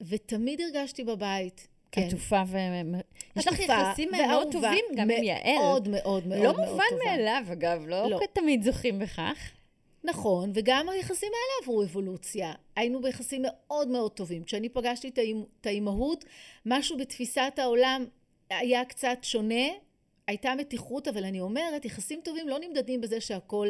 ותמיד 0.00 0.60
הרגשתי 0.60 1.04
בבית. 1.04 1.68
כן. 1.92 2.02
עטופה 2.02 2.42
ו... 2.46 2.56
יש 3.36 3.46
לך 3.46 3.60
יחסים 3.60 4.08
מאוד. 4.12 4.52
טובים 4.52 4.84
גם 4.96 5.10
עם 5.10 5.22
יעל. 5.22 5.58
מאוד 5.58 5.88
מאוד 5.88 6.26
מאוד 6.26 6.38
לא 6.38 6.52
מאוד 6.52 6.70
מובן 6.70 6.84
טובה. 6.90 7.04
מאליו, 7.04 7.42
אגב, 7.52 7.84
לא 7.86 8.10
לא. 8.10 8.20
תמיד 8.32 8.62
זוכים 8.62 8.98
בכך. 8.98 9.50
נכון, 10.04 10.50
וגם 10.54 10.88
היחסים 10.88 11.28
האלה 11.28 11.62
עברו 11.62 11.82
אבולוציה. 11.82 12.52
היינו 12.76 13.02
ביחסים 13.02 13.42
מאוד 13.44 13.88
מאוד 13.88 14.12
טובים. 14.12 14.44
כשאני 14.44 14.68
פגשתי 14.68 15.08
את 15.60 15.66
האימהות, 15.66 16.24
משהו 16.66 16.96
בתפיסת 16.96 17.52
העולם 17.58 18.04
היה 18.50 18.84
קצת 18.84 19.18
שונה. 19.22 19.64
הייתה 20.26 20.54
מתיחות, 20.54 21.08
אבל 21.08 21.24
אני 21.24 21.40
אומרת, 21.40 21.84
יחסים 21.84 22.20
טובים 22.24 22.48
לא 22.48 22.58
נמדדים 22.58 23.00
בזה 23.00 23.20
שהכל 23.20 23.68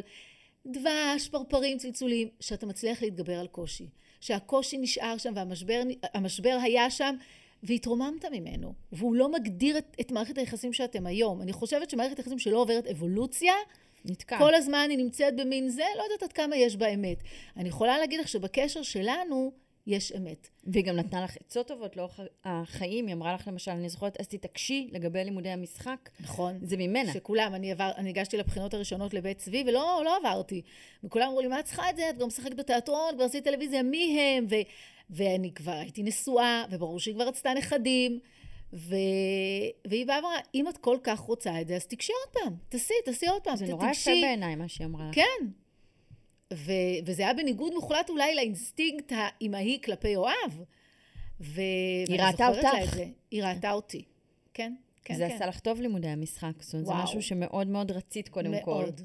דבש, 0.67 1.29
פרפרים, 1.31 1.79
צלצולים, 1.79 2.29
שאתה 2.41 2.67
מצליח 2.67 3.03
להתגבר 3.03 3.39
על 3.41 3.47
קושי. 3.47 3.89
שהקושי 4.21 4.79
נשאר 4.79 5.19
שם 5.19 5.33
והמשבר 5.37 5.83
המשבר 6.15 6.59
היה 6.63 6.91
שם, 6.91 7.17
והתרוממת 7.63 8.25
ממנו. 8.25 8.75
והוא 8.93 9.15
לא 9.15 9.33
מגדיר 9.33 9.79
את, 9.79 9.97
את 10.01 10.13
מערכת 10.13 10.39
היחסים 10.39 10.73
שאתם 10.73 11.07
היום. 11.07 11.43
אני 11.43 11.53
חושבת 11.53 11.91
שמערכת 11.91 12.19
יחסים 12.19 12.39
שלא 12.39 12.59
עוברת 12.59 12.87
אבולוציה, 12.87 13.53
נתקע. 14.05 14.39
כל 14.39 14.55
הזמן 14.55 14.87
היא 14.91 14.99
נמצאת 14.99 15.37
במין 15.37 15.69
זה, 15.69 15.85
לא 15.99 16.03
יודעת 16.03 16.23
עד 16.23 16.33
כמה 16.33 16.57
יש 16.57 16.77
בה 16.77 16.89
אמת. 16.89 17.19
אני 17.57 17.69
יכולה 17.69 17.99
להגיד 17.99 18.21
לך 18.21 18.29
שבקשר 18.29 18.83
שלנו 18.83 19.53
יש 19.87 20.13
אמת. 20.13 20.49
והיא 20.65 20.85
גם 20.85 20.97
נתנה 20.97 21.25
לך 21.25 21.37
עצות 21.47 21.69
טובות 21.69 21.97
לאורך 21.97 22.21
החיים. 22.45 23.07
היא 23.07 23.15
אמרה 23.15 23.35
לך, 23.35 23.49
למשל, 23.49 23.71
אני 23.71 23.89
זוכרת, 23.89 24.21
אז 24.21 24.29
תתעקשי 24.29 24.89
לגבי 24.93 25.25
לימודי 25.25 25.49
המשחק. 25.49 26.09
נכון. 26.21 26.59
זה 26.63 26.77
ממנה. 26.77 27.13
שכולם, 27.13 27.55
אני, 27.55 27.73
עבר, 27.73 27.91
אני 27.97 28.09
הגשתי 28.11 28.37
לבחינות 28.37 28.75
הראשונות 28.75 29.15
לבית 29.15 29.39
צבי, 29.39 29.65
ולא 29.67 30.03
לא 30.05 30.17
עברתי. 30.17 30.63
וכולם 31.05 31.27
אמרו 31.29 31.41
לי, 31.41 31.47
מה 31.49 31.61
את 31.61 31.65
צריכה 31.65 31.91
את 31.91 31.97
זה? 31.97 32.11
את 32.11 32.19
גם 32.19 32.27
משחקת 32.27 32.55
בתיאטרון, 32.55 33.15
כבר 33.15 33.25
עשית 33.25 33.45
טלוויזיה, 33.45 33.83
מי 33.83 34.21
הם? 34.21 34.47
ו, 34.51 34.55
ואני 35.11 35.53
כבר 35.55 35.73
הייתי 35.73 36.03
נשואה, 36.03 36.65
וברור 36.71 37.01
שהיא 37.01 37.15
כבר 37.15 37.29
רצתה 37.29 37.55
נכדים. 37.55 38.19
ו... 38.73 38.95
והיא 39.87 40.07
באה 40.07 40.17
ואמרה, 40.17 40.35
אם 40.55 40.69
את 40.69 40.79
כל 40.79 40.99
כך 41.03 41.19
רוצה 41.19 41.61
את 41.61 41.69
זה, 41.69 41.77
אז 41.77 41.87
תיגשי 41.87 42.13
עוד 42.25 42.43
פעם, 42.43 42.55
תעשי, 42.69 42.95
תעשי 43.05 43.27
עוד 43.27 43.43
פעם, 43.43 43.57
זה 43.57 43.67
ת- 43.67 43.69
נורא 43.69 43.91
יפה. 43.91 44.11
בעיניי, 44.11 44.55
מה 44.55 44.69
שהיא 44.69 44.87
אמרה 44.87 45.09
לך. 45.09 45.15
כן. 45.15 45.47
ו- 46.55 46.73
וזה 47.07 47.23
היה 47.23 47.35
בניגוד 47.35 47.75
מוחלט 47.75 48.11
אולי 48.11 48.35
לאינסטינקט 48.35 49.13
האימהי 49.17 49.79
כלפי 49.85 50.09
יואב. 50.09 50.65
ו- 51.41 51.61
ואני 52.09 52.19
ראתה 52.19 52.49
אותך. 52.49 52.97
היא 53.31 53.43
ראתה 53.43 53.73
אותי. 53.73 54.05
כן, 54.55 54.75
כן, 55.05 55.15
זה 55.15 55.29
כן. 55.29 55.35
עשה 55.35 55.47
לך 55.47 55.61
טוב 55.61 55.81
לימודי 55.81 56.09
המשחק. 56.09 56.63
זאת 56.63 56.75
אומרת, 56.75 56.87
זה. 56.87 56.93
משהו 56.93 57.23
שמאוד 57.23 57.67
מאוד 57.67 57.91
רצית 57.91 58.29
קודם 58.29 58.53
כל. 58.65 58.71
מאוד. 58.71 59.01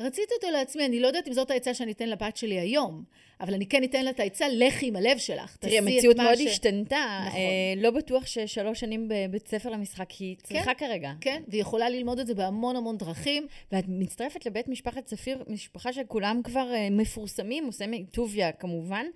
רציתי 0.00 0.34
אותו 0.34 0.50
לעצמי, 0.50 0.86
אני 0.86 1.00
לא 1.00 1.06
יודעת 1.06 1.28
אם 1.28 1.32
זאת 1.32 1.50
העצה 1.50 1.74
שאני 1.74 1.92
אתן 1.92 2.08
לבת 2.08 2.36
שלי 2.36 2.60
היום, 2.60 3.04
אבל 3.40 3.54
אני 3.54 3.66
כן 3.66 3.84
אתן 3.84 4.04
לה 4.04 4.10
את 4.10 4.20
העצה, 4.20 4.46
לכי 4.48 4.86
עם 4.86 4.96
הלב 4.96 5.18
שלך. 5.18 5.56
תראי, 5.56 5.72
תעשי 5.72 5.78
את 5.78 5.94
המציאות 5.94 6.16
מאוד 6.16 6.38
השתנתה. 6.46 7.20
נכון. 7.26 7.40
אה, 7.40 7.74
לא 7.76 7.90
בטוח 7.90 8.26
ששלוש 8.26 8.80
שנים 8.80 9.08
בבית 9.08 9.48
ספר 9.48 9.70
למשחק 9.70 10.10
היא 10.10 10.36
צריכה 10.42 10.74
כרגע. 10.74 11.12
כן, 11.20 11.42
והיא 11.48 11.60
יכולה 11.60 11.88
ללמוד 11.88 12.18
את 12.18 12.26
זה 12.26 12.34
בהמון 12.34 12.76
המון 12.76 12.96
דרכים. 12.96 13.46
ואת 13.72 13.84
מצטרפת 13.88 14.46
לבית 14.46 14.68
משפחת 14.68 15.04
צפיר, 15.04 15.44
משפחה 15.48 15.92
שכולם 15.92 16.40
כבר 16.44 16.72
אה, 16.74 16.88
מפורסמים, 16.90 17.66
עושה 17.66 17.84
טוביה 18.10 18.52
כמובן. 18.52 19.06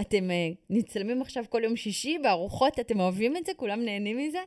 אתם 0.00 0.30
אה, 0.30 0.48
נצלמים 0.70 1.22
עכשיו 1.22 1.44
כל 1.48 1.60
יום 1.64 1.76
שישי 1.76 2.18
בארוחות, 2.18 2.80
אתם 2.80 3.00
אוהבים 3.00 3.36
את 3.36 3.46
זה? 3.46 3.52
כולם 3.56 3.84
נהנים 3.84 4.16
מזה? 4.16 4.38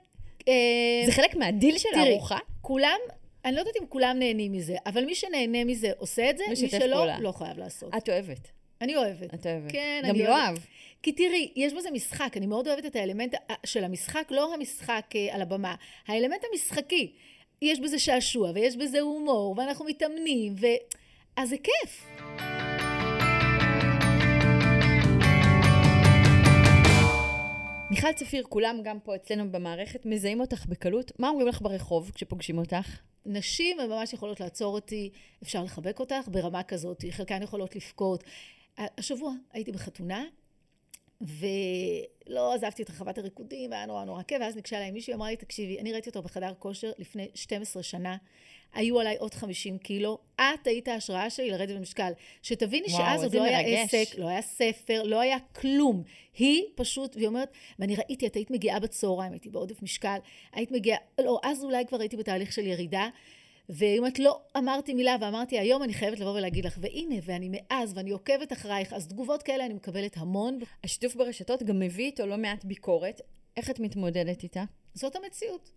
אה, 0.48 1.04
זה 1.06 1.12
חלק 1.12 1.36
מהדיל 1.36 1.78
של 1.78 1.90
הארוחה? 1.96 2.38
כולם, 2.62 3.00
אני 3.46 3.56
לא 3.56 3.60
יודעת 3.60 3.76
אם 3.82 3.88
כולם 3.90 4.20
נהנים 4.20 4.52
מזה, 4.52 4.76
אבל 4.86 5.06
מי 5.06 5.16
שנהנה 5.16 5.64
מזה 5.64 5.92
עושה 5.98 6.30
את 6.30 6.38
זה, 6.38 6.44
מי 6.50 6.56
שלא, 6.56 6.96
פעולה. 6.96 7.20
לא 7.20 7.32
חייב 7.32 7.58
לעשות. 7.58 7.96
את 7.98 8.10
אוהבת. 8.10 8.48
אני 8.82 8.96
אוהבת. 8.96 9.34
את 9.34 9.46
אוהבת. 9.46 9.72
כן, 9.72 10.02
גם 10.04 10.10
אני 10.10 10.20
יואב. 10.24 10.32
אוהבת. 10.50 10.62
כי 11.04 11.12
תראי, 11.12 11.52
יש 11.56 11.74
בזה 11.74 11.92
משחק, 11.92 12.38
אני 12.38 12.46
מאוד 12.48 12.68
אוהבת 12.68 12.86
את 12.86 12.96
האלמנט 12.96 13.34
ה- 13.36 13.68
של 13.68 13.84
המשחק, 13.84 14.28
לא 14.32 14.54
המשחק 14.54 15.06
אה, 15.16 15.36
על 15.36 15.42
הבמה, 15.42 15.76
האלמנט 16.08 16.42
המשחקי. 16.52 17.12
יש 17.62 17.80
בזה 17.80 18.00
שעשוע, 18.00 18.52
ויש 18.56 18.76
בזה 18.78 19.00
הומור, 19.00 19.56
ואנחנו 19.58 19.86
מתאמנים, 19.86 20.54
ו... 20.60 20.66
אז 21.36 21.50
זה 21.50 21.56
כיף. 21.58 22.06
מיכל 27.94 28.14
צפיר, 28.14 28.44
כולם 28.50 28.80
גם 28.84 29.00
פה 29.00 29.16
אצלנו 29.16 29.52
במערכת, 29.52 30.06
מזהים 30.06 30.42
אותך 30.42 30.66
בקלות. 30.66 31.12
מה 31.20 31.30
אומרים 31.30 31.48
לך 31.48 31.62
ברחוב 31.62 32.12
כשפוגשים 32.16 32.58
אותך? 32.58 33.00
נשים 33.26 33.80
הן 33.80 33.90
ממש 33.90 34.14
יכולות 34.14 34.40
לעצור 34.40 34.74
אותי, 34.74 35.10
אפשר 35.44 35.64
לחבק 35.64 36.00
אותך 36.00 36.28
ברמה 36.28 36.64
כזאת, 36.64 37.04
חלקן 37.12 37.42
יכולות 37.42 37.76
לבכות. 37.76 38.24
השבוע 38.78 39.34
הייתי 39.52 39.72
בחתונה, 39.72 40.24
ולא 41.24 42.54
עזבתי 42.54 42.84
את 42.84 42.90
רחבת 42.90 43.18
הריקודים, 43.18 43.72
והיה 43.72 43.86
נורא 43.86 44.04
נורא 44.04 44.24
כיף, 44.24 44.42
ואז 44.42 44.56
ניגשה 44.56 44.78
אליי 44.78 44.92
מישהי, 44.92 45.14
אמרה 45.14 45.30
לי, 45.30 45.36
תקשיבי, 45.36 45.80
אני 45.80 45.92
ראיתי 45.92 46.10
אותו 46.10 46.22
בחדר 46.22 46.54
כושר 46.60 46.92
לפני 46.98 47.28
12 47.34 47.84
שנה, 47.84 48.18
היו 48.74 49.00
עליי 49.00 49.16
עוד 49.18 49.34
50 49.34 49.78
קילו, 49.78 50.18
את 50.36 50.68
היית 50.68 50.88
ההשראה 50.88 51.30
שלי 51.30 51.52
לרדת 51.52 51.76
במשקל. 51.76 52.12
שתביני 52.42 52.88
וואו, 52.88 52.98
שאז 52.98 53.24
עוד 53.24 53.36
לא 53.36 53.44
היה 53.44 53.58
מרגש. 53.58 53.94
עסק, 53.94 54.18
לא 54.18 54.28
היה 54.28 54.42
ספר, 54.42 55.04
לא 55.04 55.20
היה 55.20 55.38
כלום. 55.40 56.04
היא 56.38 56.64
פשוט, 56.76 57.16
והיא 57.16 57.28
אומרת, 57.28 57.52
ואני 57.80 57.96
ראיתי, 57.96 58.28
את 58.28 58.36
היית 58.36 58.52
מגיעה 58.52 58.80
בצהריים, 58.80 59.32
הייתי 59.32 59.50
בעודף 59.50 59.82
משקל, 59.82 60.18
היית 60.54 60.72
מגיעה, 60.72 60.98
לא, 61.22 61.40
אז 61.44 61.64
אולי 61.64 61.86
כבר 61.86 62.00
הייתי 62.00 62.18
בתהליך 62.18 62.54
של 62.54 62.68
ירידה. 62.68 63.10
והיא 63.70 63.98
אומרת, 63.98 64.20
לא 64.20 64.42
אמרתי 64.58 64.94
מילה, 64.94 65.16
ואמרתי, 65.22 65.60
היום 65.60 65.84
אני 65.84 65.94
חייבת 65.94 66.20
לבוא 66.20 66.32
ולהגיד 66.32 66.66
לך, 66.66 66.78
והנה, 66.82 67.16
ואני 67.24 67.50
מאז, 67.52 67.98
ואני 67.98 68.12
עוקבת 68.12 68.54
אחרייך, 68.54 68.94
אז 68.94 69.08
תגובות 69.08 69.44
כאלה 69.44 69.66
אני 69.66 69.74
מקבלת 69.74 70.18
המון. 70.18 70.60
השיתוף 70.84 71.16
ברשתות 71.16 71.64
גם 71.64 71.80
מביא 71.80 72.06
איתו 72.06 72.26
לא 72.26 72.38
מעט 72.38 72.66
ביקורת. 72.66 73.22
איך 73.58 73.70
את 73.70 73.80
מתמודדת 73.80 74.44
איתה? 74.44 74.64
זאת 74.94 75.16
המציאות. 75.16 75.70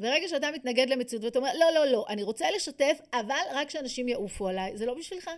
ברגע 0.00 0.28
שאתה 0.28 0.50
מתנגד 0.54 0.88
למציאות 0.88 1.24
ואתה 1.24 1.38
אומר, 1.38 1.50
לא, 1.58 1.66
לא, 1.74 1.86
לא, 1.86 2.04
אני 2.08 2.22
רוצה 2.22 2.50
לשתף, 2.56 2.98
אבל 3.12 3.34
רק 3.52 3.70
שאנשים 3.70 4.08
יעופו 4.08 4.48
עליי, 4.48 4.76
זה 4.76 4.86
לא 4.86 4.94
בשבילך. 4.94 5.30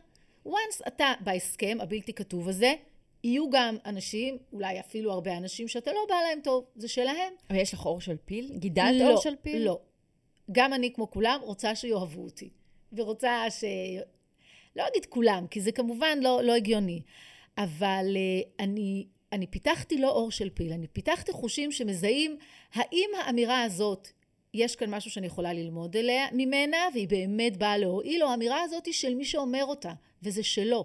once 0.47 0.87
אתה 0.87 1.13
בהסכם 1.21 1.79
הבלתי 1.81 2.13
כתוב 2.13 2.49
הזה, 2.49 2.75
יהיו 3.25 3.51
גם 3.51 3.77
אנשים, 3.87 4.39
אולי 4.53 4.81
אפילו 4.81 5.13
הרבה 5.13 5.37
אנשים, 5.37 5.69
שאתה 5.69 5.93
לא 5.93 6.01
בא 6.09 6.15
להם 6.15 6.41
טוב, 6.41 6.65
זה 6.77 6.89
שלהם. 6.89 7.33
אבל 7.51 7.59
יש 7.59 7.75
לך 7.75 7.87
אור 7.87 8.01
של 8.01 8.17
פיל? 8.25 8.53
גידלת 8.57 9.01
לא, 9.01 9.11
אור 9.11 9.21
של 9.21 9.35
פיל? 9.43 9.63
לא. 9.63 9.81
גם 10.53 10.75
אני, 10.75 10.93
כמו 10.93 11.11
כולם, 11.11 11.39
רוצה 11.43 11.75
שיאהבו 11.75 12.25
אותי. 12.25 12.49
ורוצה 12.93 13.45
ש... 13.51 13.65
לא 14.77 14.85
אגיד 14.93 15.07
כולם, 15.07 15.47
כי 15.47 15.61
זה 15.61 15.73
כמובן 15.73 16.19
לא, 16.23 16.41
לא 16.43 16.55
הגיוני, 16.55 17.03
אבל 17.59 18.07
uh, 18.07 18.49
אני, 18.61 19.07
אני 19.33 19.47
פיתחתי 19.47 19.99
לא 19.99 20.09
אור 20.11 20.31
של 20.31 20.51
פיל, 20.51 20.73
אני 20.73 20.87
פיתחתי 20.87 21.33
חושים 21.33 21.73
שמזהים 21.73 22.37
האם 22.75 23.11
האמירה 23.21 23.63
הזאת, 23.63 24.09
יש 24.55 24.77
כאן 24.77 24.95
משהו 24.95 25.11
שאני 25.11 25.27
יכולה 25.27 25.53
ללמוד 25.53 25.97
אליה, 25.97 26.27
ממנה, 26.33 26.77
והיא 26.93 27.09
באמת 27.09 27.57
באה 27.57 27.79
להועיל, 27.79 28.23
או 28.23 28.29
האמירה 28.29 28.63
הזאת 28.63 28.87
היא 28.87 28.95
של 28.95 29.15
מי 29.15 29.25
שאומר 29.25 29.65
אותה, 29.65 29.93
וזה 30.23 30.43
שלו. 30.43 30.85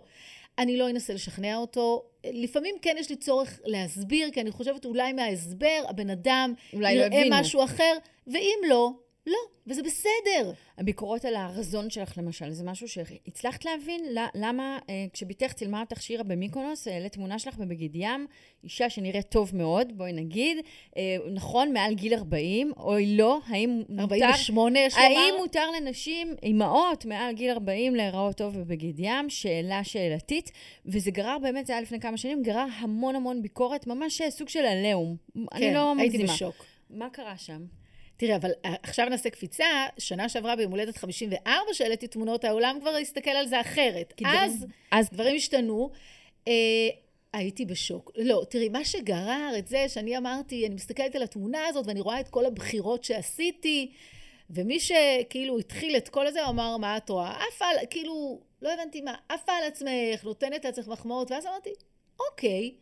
אני 0.58 0.78
לא 0.78 0.90
אנסה 0.90 1.14
לשכנע 1.14 1.56
אותו. 1.56 2.04
לפעמים 2.34 2.76
כן 2.82 2.96
יש 3.00 3.10
לי 3.10 3.16
צורך 3.16 3.60
להסביר, 3.66 4.32
כי 4.32 4.42
אני 4.42 4.52
חושבת 4.52 4.86
אולי 4.86 5.14
מההסבר 5.14 5.84
הבן 5.90 6.10
אדם 6.10 6.54
לא 6.74 6.88
יראה 6.88 7.06
הבינו. 7.06 7.36
משהו 7.40 7.64
אחר, 7.64 7.94
ואם 8.28 8.60
לא, 8.70 8.92
לא, 9.28 9.38
וזה 9.68 9.84
בסדר. 9.84 10.52
הביקורות 10.78 11.26
על 11.26 11.36
הרזון 11.36 11.90
שלך 11.90 12.18
למשל, 12.18 12.52
זה 12.52 12.64
משהו 12.64 12.88
שהצלחת 12.88 13.66
להבין? 13.66 14.02
למה 14.36 14.80
אה, 14.90 15.06
כשבתך 15.14 15.54
צילמה 15.54 15.82
אותך 15.82 16.02
שירה 16.02 16.24
במיקונוס, 16.24 16.88
העלית 16.88 17.14
תמונה 17.14 17.40
שלך 17.40 17.58
בבגד 17.58 17.96
ים, 17.96 18.28
אישה 18.64 18.90
שנראית 18.90 19.30
טוב 19.30 19.56
מאוד, 19.56 19.98
בואי 19.98 20.14
נגיד, 20.14 20.58
אה, 20.98 21.18
נכון, 21.34 21.74
מעל 21.74 21.94
גיל 21.94 22.14
40, 22.14 22.72
אוי 22.78 23.18
לא, 23.18 23.40
האם 23.48 23.84
מותר... 23.90 24.04
48 24.04 24.80
יש 24.80 24.94
לומר. 24.94 25.06
האם 25.06 25.34
מותר 25.38 25.72
לנשים, 25.72 26.36
אימהות 26.44 27.06
מעל 27.06 27.34
גיל 27.34 27.52
40 27.52 27.96
להיראות 27.96 28.38
טוב 28.38 28.58
בבגד 28.60 29.00
ים? 29.00 29.30
שאלה 29.30 29.84
שאלתית. 29.84 30.52
וזה 30.86 31.12
גרר, 31.12 31.38
באמת, 31.42 31.66
זה 31.66 31.74
היה 31.74 31.82
לפני 31.82 32.00
כמה 32.00 32.18
שנים, 32.18 32.44
גרר 32.44 32.66
המון 32.80 33.16
המון 33.16 33.42
ביקורת, 33.42 33.88
ממש 33.88 34.22
אה, 34.22 34.32
סוג 34.32 34.50
של 34.50 34.66
עליהום. 34.66 35.16
אני 35.52 35.74
לא 35.74 35.92
כן, 35.94 36.00
הייתי 36.00 36.18
מגזימה. 36.18 36.34
בשוק. 36.34 36.66
מה 36.90 37.10
קרה 37.10 37.38
שם? 37.38 37.66
תראה, 38.18 38.36
אבל 38.36 38.52
אה, 38.66 38.74
עכשיו 38.84 39.10
נעשה 39.10 39.30
קפיצה, 39.30 39.66
שנה 39.98 40.30
שעברה 40.30 40.56
ביום 40.56 40.72
הולדת 40.72 40.98
54 40.98 41.74
שהעליתי 41.74 42.08
תמונות, 42.08 42.44
העולם 42.44 42.78
כבר 42.82 42.90
הסתכל 42.90 43.30
על 43.30 43.48
זה 43.48 43.62
אחרת. 43.62 44.14
אז 44.26 44.66
אז 44.92 45.10
דברים 45.10 45.36
השתנו. 45.36 45.90
אה, 46.48 46.54
הייתי 47.36 47.66
בשוק. 47.66 48.12
לא, 48.16 48.44
תראי, 48.50 48.70
מה 48.70 48.86
שגרר 48.86 49.52
את 49.58 49.68
זה 49.68 49.86
שאני 49.88 50.18
אמרתי, 50.18 50.66
אני 50.66 50.76
מסתכלת 50.76 51.16
על 51.16 51.24
התמונה 51.24 51.68
הזאת 51.68 51.88
ואני 51.88 52.02
רואה 52.02 52.20
את 52.20 52.28
כל 52.30 52.46
הבחירות 52.46 53.04
שעשיתי, 53.04 53.92
ומי 54.50 54.80
שכאילו 54.80 55.60
התחיל 55.60 55.98
את 55.98 56.10
כל 56.10 56.28
הזה, 56.28 56.44
הוא 56.44 56.50
אמר, 56.50 56.78
מה 56.78 56.98
את 56.98 57.10
רואה? 57.10 57.44
עפה 57.48 57.66
על, 57.66 57.78
כאילו, 57.90 58.40
לא 58.62 58.74
הבנתי 58.74 59.02
מה, 59.02 59.16
עפה 59.30 59.52
על 59.52 59.64
עצמך, 59.64 60.24
נותנת 60.24 60.66
לעצמך 60.66 60.88
מחמאות, 60.88 61.32
ואז 61.32 61.46
אמרתי, 61.46 61.70
אוקיי, 62.20 62.76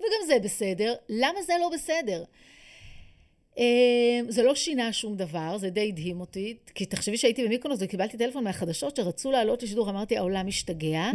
וגם 0.00 0.26
זה 0.26 0.38
בסדר, 0.42 0.94
למה 1.08 1.42
זה 1.42 1.52
לא 1.60 1.68
בסדר? 1.68 2.24
אה, 3.58 3.64
זה 4.28 4.42
לא 4.42 4.54
שינה 4.54 4.92
שום 4.92 5.16
דבר, 5.16 5.58
זה 5.58 5.70
די 5.70 5.88
הדהים 5.88 6.20
אותי, 6.20 6.56
כי 6.74 6.86
תחשבי 6.86 7.16
שהייתי 7.16 7.44
במיקרונוס 7.44 7.78
וקיבלתי 7.82 8.18
טלפון 8.18 8.44
מהחדשות 8.44 8.96
שרצו 8.96 9.30
לעלות 9.30 9.62
לשידור, 9.62 9.90
אמרתי, 9.90 10.16
העולם 10.16 10.46
משתגע, 10.46 11.10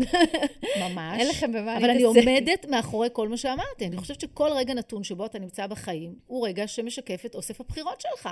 ממש. 0.79 1.19
אין 1.19 1.27
לכם 1.27 1.51
במה 1.51 1.77
אבל 1.77 1.89
אני 1.89 2.03
להתעסק. 2.03 2.27
עומדת 2.27 2.65
מאחורי 2.65 3.07
כל 3.13 3.29
מה 3.29 3.37
שאמרתי. 3.37 3.87
אני 3.87 3.97
חושבת 3.97 4.21
שכל 4.21 4.49
רגע 4.55 4.73
נתון 4.73 5.03
שבו 5.03 5.25
אתה 5.25 5.39
נמצא 5.39 5.67
בחיים, 5.67 6.15
הוא 6.27 6.47
רגע 6.47 6.67
שמשקף 6.67 7.25
את 7.25 7.35
אוסף 7.35 7.61
הבחירות 7.61 8.01
שלך. 8.01 8.29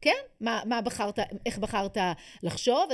כן? 0.00 0.16
מה, 0.40 0.60
מה 0.64 0.80
בחרת, 0.80 1.18
איך 1.46 1.58
בחרת 1.58 1.96
לחשוב, 2.42 2.88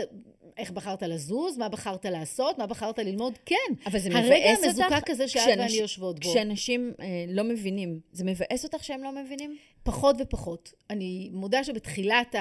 איך 0.57 0.71
בחרת 0.71 1.03
לזוז, 1.03 1.59
מה 1.59 1.69
בחרת 1.69 2.05
לעשות, 2.05 2.59
מה 2.59 2.67
בחרת 2.67 2.99
ללמוד, 2.99 3.33
כן. 3.47 3.57
אבל 3.87 3.99
זה 3.99 4.09
הרגע 4.09 4.27
מבאס 4.27 4.65
אותך... 4.65 4.81
המזוקק 4.93 5.11
הזה 5.11 5.29
שאת 5.29 5.43
כשאנש- 5.43 5.59
ואני 5.59 5.73
יושבות 5.73 6.25
בו. 6.25 6.31
כשאנשים 6.31 6.93
אה, 7.01 7.07
לא 7.29 7.45
מבינים, 7.45 8.01
זה 8.13 8.25
מבאס 8.25 8.65
אותך 8.65 8.85
שהם 8.85 9.03
לא 9.03 9.13
מבינים? 9.13 9.57
פחות 9.83 10.17
ופחות. 10.19 10.73
אני 10.91 11.31
מודה 11.33 11.65
שבתחילת 11.65 12.35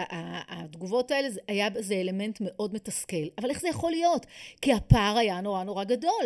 התגובות 0.50 1.12
האלה 1.12 1.29
זה 1.29 1.39
היה 1.48 1.70
בזה 1.70 1.96
אלמנט 1.96 2.38
מאוד 2.41 2.74
מתסכל. 2.74 3.25
אבל 3.38 3.50
איך 3.50 3.62
זה 3.62 3.67
יכול 3.67 3.91
להיות? 3.91 4.25
כי 4.62 4.74
הפער 4.74 5.17
היה 5.17 5.41
נורא 5.41 5.63
נורא 5.63 5.84
גדול. 5.84 6.25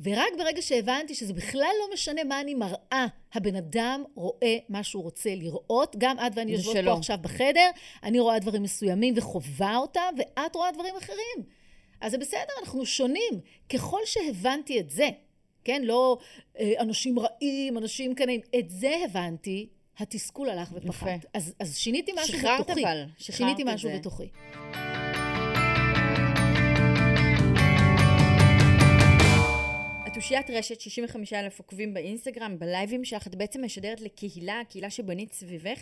ורק 0.00 0.32
ברגע 0.38 0.62
שהבנתי 0.62 1.14
שזה 1.14 1.32
בכלל 1.32 1.70
לא 1.80 1.94
משנה 1.94 2.24
מה 2.24 2.40
אני 2.40 2.54
מראה, 2.54 3.06
הבן 3.34 3.56
אדם 3.56 4.04
רואה 4.14 4.56
מה 4.68 4.82
שהוא 4.82 5.02
רוצה 5.02 5.34
לראות. 5.34 5.96
גם 5.98 6.18
את 6.18 6.32
ואני 6.34 6.52
יושבות 6.52 6.76
שלו. 6.76 6.92
פה 6.92 6.98
עכשיו 6.98 7.18
בחדר, 7.22 7.70
אני 8.02 8.20
רואה 8.20 8.38
דברים 8.38 8.62
מסוימים 8.62 9.14
וחווה 9.16 9.76
אותם, 9.76 10.14
ואת 10.18 10.54
רואה 10.54 10.72
דברים 10.72 10.94
אחרים. 10.96 11.46
אז 12.00 12.12
זה 12.12 12.18
בסדר, 12.18 12.52
אנחנו 12.60 12.86
שונים. 12.86 13.40
ככל 13.68 14.00
שהבנתי 14.04 14.80
את 14.80 14.90
זה, 14.90 15.08
כן, 15.64 15.82
לא 15.84 16.18
אה, 16.58 16.72
אנשים 16.80 17.18
רעים, 17.18 17.78
אנשים 17.78 18.14
קנאים, 18.14 18.40
את 18.58 18.70
זה 18.70 18.94
הבנתי, 19.04 19.68
התסכול 19.98 20.50
הלך 20.50 20.68
ופחת. 20.72 20.88
יפה. 20.88 21.28
אז, 21.34 21.54
אז 21.60 21.76
שיניתי 21.76 22.12
משהו 22.16 22.38
שחררת 22.38 22.60
בתוכי. 22.60 22.82
אבל, 22.84 23.04
שחררת 23.18 23.38
שיניתי 23.38 23.62
משהו 23.66 23.90
זה. 23.90 23.98
בתוכי. 23.98 24.28
את 30.22 30.26
אושיית 30.26 30.50
רשת, 30.50 30.80
65 30.80 31.32
אלף 31.32 31.58
עוקבים 31.58 31.94
באינסטגרם, 31.94 32.58
בלייבים 32.58 33.04
שלך, 33.04 33.26
את 33.26 33.34
בעצם 33.34 33.64
משדרת 33.64 34.00
לקהילה, 34.00 34.60
הקהילה 34.60 34.90
שבנית 34.90 35.32
סביבך. 35.32 35.78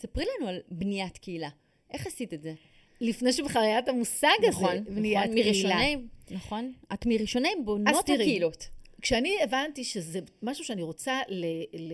ספרי 0.00 0.24
לנו 0.24 0.48
על 0.48 0.60
בניית 0.70 1.18
קהילה. 1.18 1.48
איך 1.92 2.06
עשית 2.06 2.34
את 2.34 2.42
זה? 2.42 2.54
לפני 3.00 3.32
שבכלל 3.32 3.62
היה 3.62 3.78
את 3.78 3.88
המושג 3.88 4.28
הזה, 4.38 4.48
נכון, 4.48 4.84
בניית 4.84 5.24
נכון, 5.24 5.42
קהילה. 5.42 5.74
מראשוני, 5.74 5.96
נכון. 6.30 6.72
את 6.92 7.06
מראשוני 7.06 7.48
בונות. 7.64 8.10
הקהילות. 8.10 8.68
כשאני 9.02 9.36
הבנתי 9.42 9.84
שזה 9.84 10.20
משהו 10.42 10.64
שאני 10.64 10.82
רוצה 10.82 11.20
ל, 11.28 11.44
ל, 11.72 11.92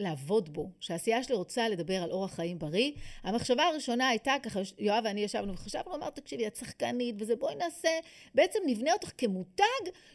לעבוד 0.00 0.52
בו, 0.52 0.70
שהעשייה 0.80 1.22
שלי 1.22 1.34
רוצה 1.34 1.68
לדבר 1.68 2.02
על 2.02 2.10
אורח 2.10 2.34
חיים 2.34 2.58
בריא, 2.58 2.92
המחשבה 3.22 3.64
הראשונה 3.64 4.08
הייתה, 4.08 4.34
ככה 4.42 4.60
יואב 4.78 5.04
ואני 5.04 5.20
ישבנו 5.20 5.54
וחשבנו, 5.54 5.94
אמר, 5.94 6.10
תקשיבי, 6.10 6.46
את 6.46 6.56
שחקנית 6.56 7.14
וזה, 7.18 7.36
בואי 7.36 7.54
נעשה, 7.54 7.98
בעצם 8.34 8.58
נבנה 8.66 8.92
אותך 8.92 9.10
כמותג 9.18 9.64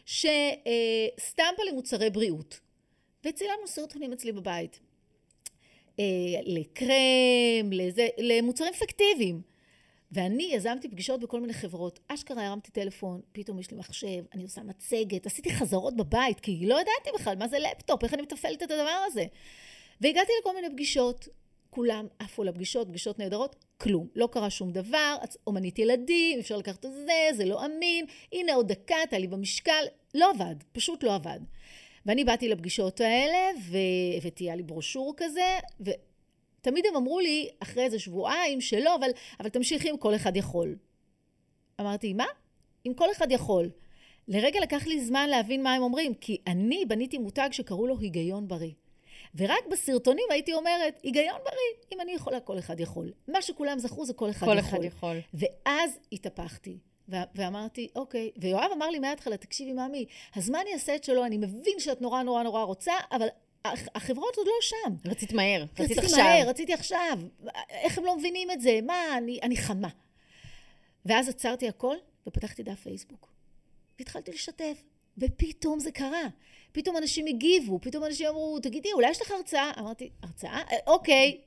שסטמפה 0.04 1.62
למוצרי 1.70 2.10
בריאות. 2.10 2.60
וצילמנו 3.24 3.66
סרטונים 3.66 4.12
אצלי 4.12 4.32
בבית. 4.32 4.80
אה, 5.98 6.04
לקרם, 6.44 7.72
לזה, 7.72 8.08
למוצרים 8.18 8.72
פיקטיביים. 8.72 9.49
ואני 10.12 10.50
יזמתי 10.52 10.88
פגישות 10.88 11.20
בכל 11.20 11.40
מיני 11.40 11.52
חברות. 11.52 12.00
אשכרה 12.08 12.46
הרמתי 12.46 12.70
טלפון, 12.70 13.20
פתאום 13.32 13.58
יש 13.58 13.70
לי 13.70 13.76
מחשב, 13.76 14.24
אני 14.34 14.42
עושה 14.42 14.62
מצגת, 14.62 15.26
עשיתי 15.26 15.50
חזרות 15.50 15.96
בבית, 15.96 16.40
כי 16.40 16.66
לא 16.66 16.74
ידעתי 16.74 17.10
בכלל 17.14 17.36
מה 17.36 17.48
זה 17.48 17.58
לפטופ, 17.58 18.04
איך 18.04 18.14
אני 18.14 18.22
מתפעלת 18.22 18.62
את 18.62 18.70
הדבר 18.70 19.04
הזה. 19.06 19.24
והגעתי 20.00 20.32
לכל 20.40 20.54
מיני 20.54 20.70
פגישות. 20.70 21.28
כולם 21.70 22.06
עפו 22.18 22.44
לפגישות, 22.44 22.88
פגישות 22.88 23.18
נהדרות, 23.18 23.56
כלום. 23.78 24.08
לא 24.14 24.28
קרה 24.32 24.50
שום 24.50 24.72
דבר, 24.72 25.16
אומנית 25.46 25.78
ילדים, 25.78 26.38
אפשר 26.38 26.56
לקחת 26.56 26.84
את 26.84 26.92
זה, 26.92 27.28
זה 27.36 27.44
לא 27.44 27.66
אמין, 27.66 28.06
הנה 28.32 28.54
עוד 28.54 28.68
דקה, 28.68 28.96
תעלי 29.10 29.26
במשקל, 29.26 29.84
לא 30.14 30.30
עבד, 30.30 30.54
פשוט 30.72 31.02
לא 31.02 31.14
עבד. 31.14 31.40
ואני 32.06 32.24
באתי 32.24 32.48
לפגישות 32.48 33.00
האלה, 33.00 33.50
והבאתי 33.70 34.48
לי 34.56 34.62
ברושור 34.62 35.14
כזה, 35.16 35.58
ותמיד 36.60 36.86
הם 36.86 36.96
אמרו 36.96 37.20
לי, 37.20 37.48
אחרי 37.60 37.82
איזה 37.82 37.98
שבועיים, 37.98 38.60
שלא, 38.60 38.94
אבל, 38.94 39.10
אבל 39.40 39.48
תמשיכי 39.48 39.90
אם 39.90 39.96
כל 39.96 40.14
אחד 40.14 40.36
יכול. 40.36 40.76
אמרתי, 41.80 42.12
מה? 42.12 42.26
אם 42.86 42.92
כל 42.94 43.12
אחד 43.12 43.32
יכול. 43.32 43.70
לרגע 44.28 44.60
לקח 44.60 44.86
לי 44.86 45.00
זמן 45.00 45.28
להבין 45.28 45.62
מה 45.62 45.74
הם 45.74 45.82
אומרים, 45.82 46.14
כי 46.14 46.38
אני 46.46 46.84
בניתי 46.88 47.18
מותג 47.18 47.48
שקראו 47.52 47.86
לו 47.86 47.98
היגיון 47.98 48.48
בריא. 48.48 48.72
ורק 49.34 49.66
בסרטונים 49.70 50.24
הייתי 50.30 50.54
אומרת, 50.54 51.00
היגיון 51.02 51.38
בריא, 51.44 51.92
אם 51.92 52.00
אני 52.00 52.12
יכולה, 52.12 52.40
כל 52.40 52.58
אחד 52.58 52.80
יכול. 52.80 53.12
מה 53.28 53.42
שכולם 53.42 53.78
זכרו 53.78 54.04
זה 54.04 54.14
כל 54.14 54.30
אחד 54.30 54.46
כל 54.46 54.58
יכול. 54.58 54.70
כל 54.70 54.76
אחד 54.76 54.84
יכול. 54.84 55.20
ואז 55.34 55.98
התהפכתי. 56.12 56.78
ואמרתי, 57.34 57.88
אוקיי, 57.96 58.30
ויואב 58.36 58.70
אמר 58.76 58.90
לי 58.90 58.98
מההתחלה, 58.98 59.36
תקשיבי, 59.36 59.72
ממי, 59.72 60.06
הזמן 60.36 60.62
יעשה 60.72 60.96
את 60.96 61.04
שלו, 61.04 61.24
אני 61.24 61.38
מבין 61.38 61.78
שאת 61.78 62.02
נורא 62.02 62.22
נורא 62.22 62.42
נורא 62.42 62.62
רוצה, 62.62 62.92
אבל 63.12 63.26
החברות 63.64 64.36
עוד 64.36 64.46
לא 64.46 64.52
שם. 64.60 65.10
רצית 65.10 65.32
מהר, 65.32 65.62
רצית 65.62 65.80
רציתי 65.80 66.00
עכשיו. 66.00 66.18
רציתי 66.18 66.22
מהר, 66.22 66.48
רציתי 66.48 66.74
עכשיו. 66.74 67.18
איך 67.70 67.98
הם 67.98 68.04
לא 68.04 68.18
מבינים 68.18 68.50
את 68.50 68.60
זה? 68.60 68.78
מה, 68.86 69.18
אני, 69.18 69.38
אני 69.42 69.56
חמה. 69.56 69.88
ואז 71.06 71.28
עצרתי 71.28 71.68
הכל 71.68 71.96
ופתחתי 72.26 72.62
דף 72.62 72.80
פייסבוק. 72.80 73.32
והתחלתי 73.98 74.32
לשתף, 74.32 74.82
ופתאום 75.18 75.78
זה 75.78 75.92
קרה. 75.92 76.22
פתאום 76.72 76.96
אנשים 76.96 77.26
הגיבו, 77.26 77.78
פתאום 77.82 78.04
אנשים 78.04 78.26
אמרו, 78.26 78.58
תגידי, 78.60 78.92
אולי 78.92 79.10
יש 79.10 79.22
לך 79.22 79.30
הרצאה? 79.30 79.70
אמרתי, 79.78 80.10
הרצאה? 80.22 80.58
אה, 80.72 80.76
אוקיי, 80.86 81.38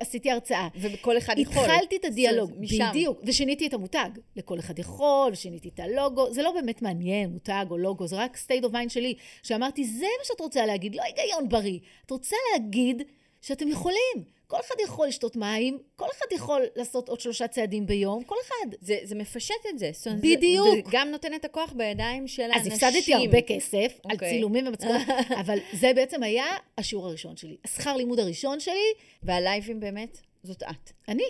ועשיתי 0.00 0.30
הרצאה. 0.30 0.68
וכל 0.80 1.18
אחד 1.18 1.38
יכול. 1.38 1.64
התחלתי 1.64 1.96
את 1.96 2.04
הדיאלוג, 2.04 2.52
בדיוק, 2.90 3.20
ושיניתי 3.26 3.66
את 3.66 3.74
המותג. 3.74 4.10
לכל 4.36 4.58
אחד 4.58 4.78
יכול, 4.78 5.32
ושיניתי 5.32 5.68
את 5.68 5.80
הלוגו. 5.80 6.32
זה 6.32 6.42
לא 6.42 6.52
באמת 6.52 6.82
מעניין, 6.82 7.30
מותג 7.30 7.66
או 7.70 7.78
לוגו, 7.78 8.06
זה 8.06 8.16
רק 8.16 8.36
state 8.36 8.64
of 8.64 8.72
mind 8.72 8.88
שלי. 8.88 9.14
שאמרתי, 9.42 9.84
זה 9.84 10.06
מה 10.18 10.24
שאת 10.24 10.40
רוצה 10.40 10.66
להגיד, 10.66 10.94
לא 10.94 11.02
היגיון 11.02 11.48
בריא. 11.48 11.78
את 12.06 12.10
רוצה 12.10 12.36
להגיד 12.52 13.02
שאתם 13.40 13.68
יכולים. 13.68 14.39
כל 14.50 14.60
אחד 14.60 14.74
יכול 14.84 15.08
לשתות 15.08 15.36
מים, 15.36 15.78
כל 15.96 16.06
אחד 16.18 16.26
יכול 16.32 16.62
לעשות 16.76 17.08
עוד 17.08 17.20
שלושה 17.20 17.48
צעדים 17.48 17.86
ביום, 17.86 18.24
כל 18.24 18.34
אחד. 18.46 18.76
זה, 18.80 18.98
זה 19.02 19.14
מפשט 19.14 19.54
את 19.68 19.78
זה. 19.78 19.90
בדיוק. 20.20 20.66
זה, 20.66 20.74
זה 20.74 20.80
גם 20.90 21.08
נותן 21.08 21.34
את 21.34 21.44
הכוח 21.44 21.72
בידיים 21.72 22.28
של 22.28 22.42
אז 22.42 22.50
האנשים. 22.52 22.72
אז 22.72 22.94
הפסדתי 22.94 23.14
הרבה 23.14 23.42
כסף 23.42 23.92
okay. 23.96 24.08
על 24.08 24.12
אוקיי. 24.12 24.30
צילומים 24.30 24.66
ומצגות, 24.66 25.00
אבל 25.40 25.58
זה 25.72 25.92
בעצם 25.94 26.22
היה 26.22 26.46
השיעור 26.78 27.06
הראשון 27.06 27.36
שלי. 27.36 27.56
השכר 27.64 27.96
לימוד 27.96 28.20
הראשון 28.20 28.60
שלי. 28.60 28.92
והלייבים 29.22 29.80
באמת, 29.80 30.18
זאת 30.42 30.62
את. 30.62 30.90
אני. 31.08 31.24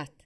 את. 0.00 0.22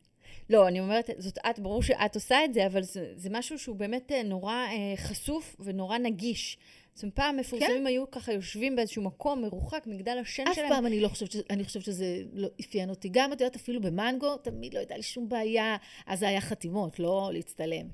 לא, 0.50 0.68
אני 0.68 0.80
אומרת, 0.80 1.10
זאת 1.18 1.38
את, 1.50 1.58
ברור 1.58 1.82
שאת 1.82 2.14
עושה 2.14 2.44
את 2.44 2.54
זה, 2.54 2.66
אבל 2.66 2.82
זה, 2.82 3.12
זה 3.16 3.28
משהו 3.32 3.58
שהוא 3.58 3.76
באמת 3.76 4.12
אה, 4.12 4.22
נורא 4.22 4.54
אה, 4.54 4.96
חשוף 4.96 5.56
ונורא 5.60 5.98
נגיש. 5.98 6.58
זאת 6.94 7.02
אומרת, 7.02 7.16
פעם 7.16 7.36
מפורסמים 7.36 7.78
כן? 7.78 7.86
היו 7.86 8.10
ככה 8.10 8.32
יושבים 8.32 8.76
באיזשהו 8.76 9.02
מקום 9.02 9.42
מרוחק, 9.42 9.82
מגדל 9.86 10.18
השן 10.18 10.44
אף 10.46 10.54
שלהם. 10.54 10.66
אף 10.66 10.72
פעם 10.72 10.86
אני 10.86 11.00
לא 11.00 11.08
חושבת, 11.08 11.50
אני 11.50 11.64
חושבת 11.64 11.82
שזה 11.82 12.22
לא 12.32 12.48
אפיין 12.60 12.90
אותי. 12.90 13.08
גם, 13.12 13.32
את 13.32 13.40
יודעת, 13.40 13.56
אפילו 13.56 13.80
במנגו, 13.80 14.36
תמיד 14.36 14.74
לא 14.74 14.78
הייתה 14.78 14.96
לי 14.96 15.02
שום 15.02 15.28
בעיה. 15.28 15.76
אז 16.06 16.18
זה 16.18 16.28
היה 16.28 16.40
חתימות, 16.40 16.98
לא 16.98 17.30
להצטלם. 17.32 17.86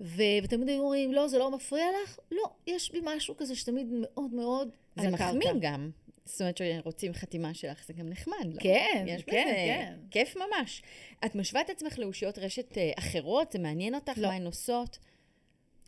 ו... 0.00 0.22
ותמיד 0.42 0.68
היו 0.68 0.80
אומרים, 0.80 1.12
לא, 1.12 1.28
זה 1.28 1.38
לא 1.38 1.50
מפריע 1.50 1.86
לך? 2.02 2.18
לא, 2.32 2.50
יש 2.66 2.92
בי 2.92 3.00
משהו 3.02 3.36
כזה 3.36 3.56
שתמיד 3.56 3.86
מאוד 3.90 4.34
מאוד 4.34 4.68
זה 5.00 5.10
מחמיא 5.10 5.52
גם. 5.60 5.90
זאת 6.24 6.40
אומרת 6.40 6.56
שרוצים 6.56 7.12
חתימה 7.12 7.54
שלך, 7.54 7.84
זה 7.86 7.92
גם 7.92 8.08
נחמד, 8.08 8.54
לא? 8.54 8.60
כן, 8.60 9.04
יש 9.06 9.22
כן, 9.22 9.44
בזה 9.46 9.54
כן. 9.54 9.96
כיף 10.10 10.36
ממש. 10.36 10.82
את 11.24 11.34
משווה 11.34 11.60
את 11.60 11.70
עצמך 11.70 11.98
לאושיות 11.98 12.38
רשת 12.38 12.78
אה, 12.78 12.90
אחרות? 12.98 13.52
זה 13.52 13.58
מעניין 13.58 13.94
אותך? 13.94 14.12
לא. 14.16 14.28
מה 14.28 14.34
הן 14.34 14.46
עושות? 14.46 14.98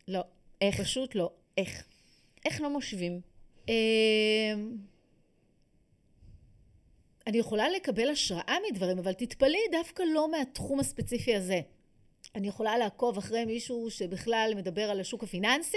לא. 0.08 0.20
איך? 0.60 0.80
פשוט 0.80 1.14
לא. 1.14 1.30
איך? 1.58 1.84
איך 2.44 2.60
לא 2.60 2.70
מושווים? 2.70 3.20
אמ, 3.68 3.74
אני 7.26 7.38
יכולה 7.38 7.68
לקבל 7.68 8.08
השראה 8.08 8.56
מדברים, 8.70 8.98
אבל 8.98 9.12
תתפלאי 9.12 9.60
דווקא 9.72 10.02
לא 10.02 10.30
מהתחום 10.30 10.80
הספציפי 10.80 11.36
הזה. 11.36 11.60
אני 12.34 12.48
יכולה 12.48 12.78
לעקוב 12.78 13.18
אחרי 13.18 13.44
מישהו 13.44 13.90
שבכלל 13.90 14.52
מדבר 14.56 14.90
על 14.90 15.00
השוק 15.00 15.22
הפיננסי, 15.22 15.76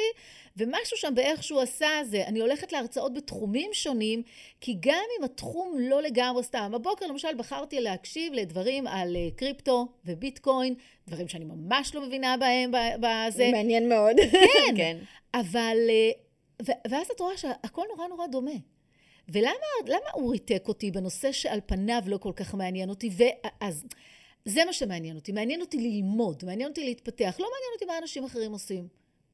ומשהו 0.58 0.98
שם 0.98 1.14
באיך 1.16 1.44
שהוא 1.44 1.62
עשה 1.62 1.90
זה, 2.06 2.24
אני 2.28 2.40
הולכת 2.40 2.72
להרצאות 2.72 3.14
בתחומים 3.14 3.70
שונים, 3.74 4.24
כי 4.62 4.78
גם 4.80 5.04
אם 5.20 5.24
התחום 5.24 5.78
לא 5.80 6.02
לגמרי 6.02 6.44
סתם, 6.44 6.72
הבוקר 6.76 7.08
למשל 7.08 7.36
בחרתי 7.38 7.82
להקשיב 7.82 8.34
לדברים 8.34 8.88
על 8.88 9.16
אה, 9.16 9.28
קריפטו 9.36 9.88
וביטקוין, 10.06 10.76
דברים 11.08 11.28
שאני 11.28 11.46
ממש 11.46 11.96
לא 11.96 12.06
מבינה 12.06 12.38
בהם 12.38 12.72
בזה. 13.00 13.50
מעניין 13.52 13.90
מאוד. 13.90 14.16
כן, 14.32 14.76
כן. 14.78 14.98
אבל 15.34 15.78
אה, 16.62 16.74
ואז 16.90 17.08
את 17.16 17.20
רואה 17.20 17.38
שהכל 17.38 17.84
נורא 17.96 18.08
נורא 18.08 18.28
דומה. 18.28 18.52
ולמה 19.30 20.10
הוא 20.14 20.32
ריתק 20.32 20.64
אותי 20.68 20.92
בנושא 20.92 21.32
שעל 21.32 21.60
פניו 21.66 22.04
לא 22.06 22.18
כל 22.18 22.32
כך 22.36 22.54
מעניין 22.56 22.90
אותי? 22.90 23.10
ואז 23.18 23.86
זה 24.46 24.66
מה 24.66 24.74
שמעניין 24.74 25.16
אותי. 25.16 25.32
מעניין 25.32 25.62
אותי 25.62 25.78
ללמוד, 25.78 26.44
מעניין 26.46 26.70
אותי 26.70 26.84
להתפתח. 26.84 27.36
לא 27.40 27.46
מעניין 27.46 27.72
אותי 27.74 27.86
מה 27.86 27.98
אנשים 27.98 28.24
אחרים 28.24 28.52
עושים. 28.52 28.88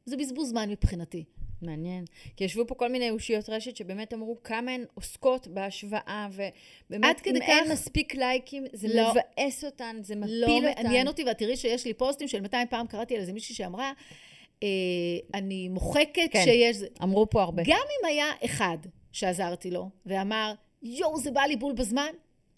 זה 0.06 0.18
בזבוז 0.18 0.50
זמן 0.50 0.70
מבחינתי. 0.70 1.24
מעניין. 1.62 2.06
כי 2.36 2.44
ישבו 2.44 2.68
פה 2.68 2.76
כל 2.76 2.88
מיני 2.88 3.10
אושיות 3.10 3.50
רשת 3.50 3.76
שבאמת 3.76 4.14
אמרו 4.14 4.38
כמה 4.44 4.72
הן 4.72 4.86
עוסקות 4.94 5.48
בהשוואה, 5.48 6.28
ובאמת 6.32 7.28
אם 7.28 7.34
כך... 7.40 7.42
אין 7.42 7.72
מספיק 7.72 8.16
לייקים, 8.16 8.66
זה 8.74 8.88
לא, 8.88 9.12
מבאס 9.12 9.64
אותן, 9.64 10.00
זה 10.04 10.16
מפיל 10.16 10.42
לא 10.42 10.48
אותן. 10.48 10.66
לא 10.66 10.84
מעניין 10.84 11.08
אותי, 11.08 11.24
ואת 11.24 11.38
תראי 11.38 11.58
שיש 11.58 11.86
לי 11.86 11.94
פוסטים 11.94 12.28
של 12.28 12.42
200 12.42 12.68
פעם 12.68 12.88
קראתי 12.88 13.16
על 13.16 13.22
איזה 13.22 13.34
מישהי 13.34 13.56
שאמרה, 13.56 13.94
אני 15.34 15.70
מוחקת 15.70 16.30
כן, 16.32 16.44
שיש... 16.44 16.78
אמרו 17.04 17.30
פה 17.30 17.42
הרבה. 17.42 17.64
גם 17.66 17.86
אם 18.02 18.06
היה 18.08 18.32
אחד 18.46 18.78
שעזרתי 19.12 19.72
לו, 19.72 19.90
ואמר, 20.06 20.54
יואו, 20.84 21.20
זה 21.20 21.32
בא 21.32 21.42
לי 21.42 21.56
בול 21.56 21.74
בזמן, 21.74 22.12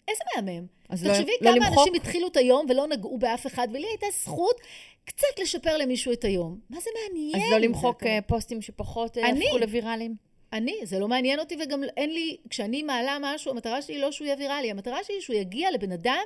איזה 0.08 0.22
מהמם. 0.36 0.66
אז 0.88 1.04
לא- 1.04 1.12
תחשבי 1.12 1.32
לא, 1.40 1.50
כמה 1.50 1.58
לא 1.58 1.80
אנשים 1.80 1.94
התחילו 1.94 2.28
את 2.28 2.36
היום 2.36 2.66
ולא 2.68 2.86
נגעו 2.86 3.18
באף 3.18 3.46
אחד, 3.46 3.68
ולי 3.72 3.86
הייתה 3.86 4.06
זכות 4.22 4.60
קצת 5.04 5.38
לשפר 5.42 5.76
למישהו 5.76 6.12
את 6.12 6.24
היום. 6.24 6.58
מה 6.70 6.80
זה 6.80 6.90
מעניין? 7.02 7.46
אז 7.46 7.52
לא 7.52 7.58
למחוק 7.58 8.02
אה, 8.06 8.18
פוסטים 8.26 8.62
שפחות 8.62 9.18
אה, 9.18 9.28
הפכו 9.28 9.58
לוויראליים? 9.58 10.16
אני, 10.52 10.76
זה 10.84 10.98
לא 10.98 11.08
מעניין 11.08 11.40
אותי 11.40 11.56
וגם 11.64 11.82
אין 11.96 12.10
לי, 12.10 12.36
כשאני 12.50 12.82
מעלה 12.82 13.16
משהו, 13.20 13.50
המטרה 13.50 13.82
שלי 13.82 13.98
לא 13.98 14.12
שהוא 14.12 14.26
יהיה 14.26 14.36
ויראלי, 14.38 14.70
המטרה 14.70 15.04
שלי 15.04 15.20
שהוא 15.20 15.36
יגיע 15.36 15.70
לבן 15.70 15.92
אדם 15.92 16.24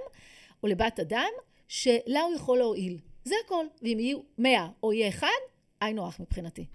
או 0.62 0.68
לבת 0.68 1.00
אדם 1.00 1.30
שלה 1.68 2.20
הוא 2.22 2.34
יכול 2.34 2.58
להועיל. 2.58 2.98
זה 3.24 3.34
הכל. 3.44 3.66
ואם 3.82 3.98
יהיו 4.00 4.18
מאה 4.38 4.66
או 4.82 4.92
יהיה 4.92 5.08
אחד, 5.08 5.28
היינו 5.80 6.06
הך 6.06 6.20
מבחינתי. 6.20 6.66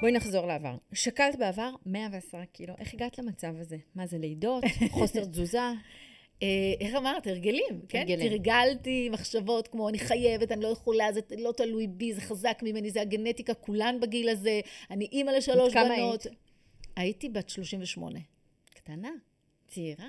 בואי 0.00 0.12
נחזור 0.12 0.46
לעבר. 0.46 0.76
שקלת 0.92 1.38
בעבר 1.38 1.70
110 1.86 2.44
קילו, 2.52 2.74
איך 2.78 2.94
הגעת 2.94 3.18
למצב 3.18 3.52
הזה? 3.60 3.76
מה 3.94 4.06
זה 4.06 4.18
לידות? 4.18 4.64
חוסר 4.90 5.24
תזוזה? 5.24 5.58
אה, 6.42 6.48
איך 6.80 6.94
אמרת? 6.94 7.26
הרגלים, 7.26 7.80
כן? 7.88 7.98
הרגלים. 7.98 8.28
תרגלתי 8.28 9.08
מחשבות 9.08 9.68
כמו, 9.68 9.88
אני 9.88 9.98
חייבת, 9.98 10.52
אני 10.52 10.62
לא 10.62 10.68
יכולה, 10.68 11.12
זה 11.12 11.20
לא 11.38 11.52
תלוי 11.56 11.86
בי, 11.86 12.12
זה 12.12 12.20
חזק 12.20 12.58
ממני, 12.62 12.90
זה 12.90 13.00
הגנטיקה, 13.00 13.54
כולן 13.54 14.00
בגיל 14.00 14.28
הזה, 14.28 14.60
אני 14.90 15.08
אימא 15.12 15.30
לשלוש 15.30 15.58
בנות. 15.58 15.72
כמה 15.72 15.94
היית? 15.94 16.26
הייתי 16.96 17.28
בת 17.28 17.48
38. 17.48 18.18
קטנה, 18.74 19.10
צעירה. 19.68 20.06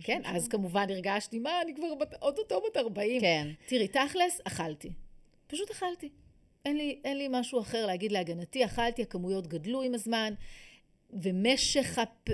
כן, 0.00 0.22
אז 0.24 0.48
כמובן 0.48 0.86
הרגשתי, 0.90 1.38
מה, 1.38 1.62
אני 1.62 1.74
כבר 1.74 1.94
בת, 2.00 2.14
אוטוטו 2.22 2.60
בת 2.60 2.76
40. 2.76 3.20
כן. 3.20 3.48
תראי, 3.66 3.88
תכלס, 3.88 4.40
אכלתי. 4.44 4.92
פשוט 5.46 5.70
אכלתי. 5.70 6.08
אין 6.64 6.76
לי, 6.76 7.00
אין 7.04 7.18
לי 7.18 7.28
משהו 7.30 7.60
אחר 7.60 7.86
להגיד 7.86 8.12
להגנתי, 8.12 8.64
אכלתי, 8.64 9.02
הכמויות 9.02 9.46
גדלו 9.46 9.82
עם 9.82 9.94
הזמן, 9.94 10.34
ומשך 11.12 11.98
הפ... 11.98 12.28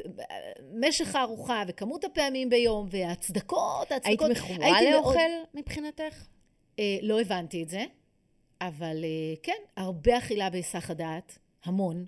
משך 0.74 1.14
הארוחה, 1.14 1.62
וכמות 1.68 2.04
הפעמים 2.04 2.50
ביום, 2.50 2.86
וההצדקות, 2.90 3.92
ההצדקות... 3.92 4.28
היית 4.28 4.38
מכורה 4.38 4.82
לאוכל 4.82 5.12
מאוד... 5.12 5.46
מבחינתך? 5.54 6.26
אה, 6.78 6.96
לא 7.02 7.20
הבנתי 7.20 7.62
את 7.62 7.68
זה, 7.68 7.84
אבל 8.60 9.04
אה, 9.04 9.34
כן, 9.42 9.62
הרבה 9.76 10.18
אכילה 10.18 10.50
בהיסח 10.50 10.90
הדעת, 10.90 11.38
המון. 11.64 12.06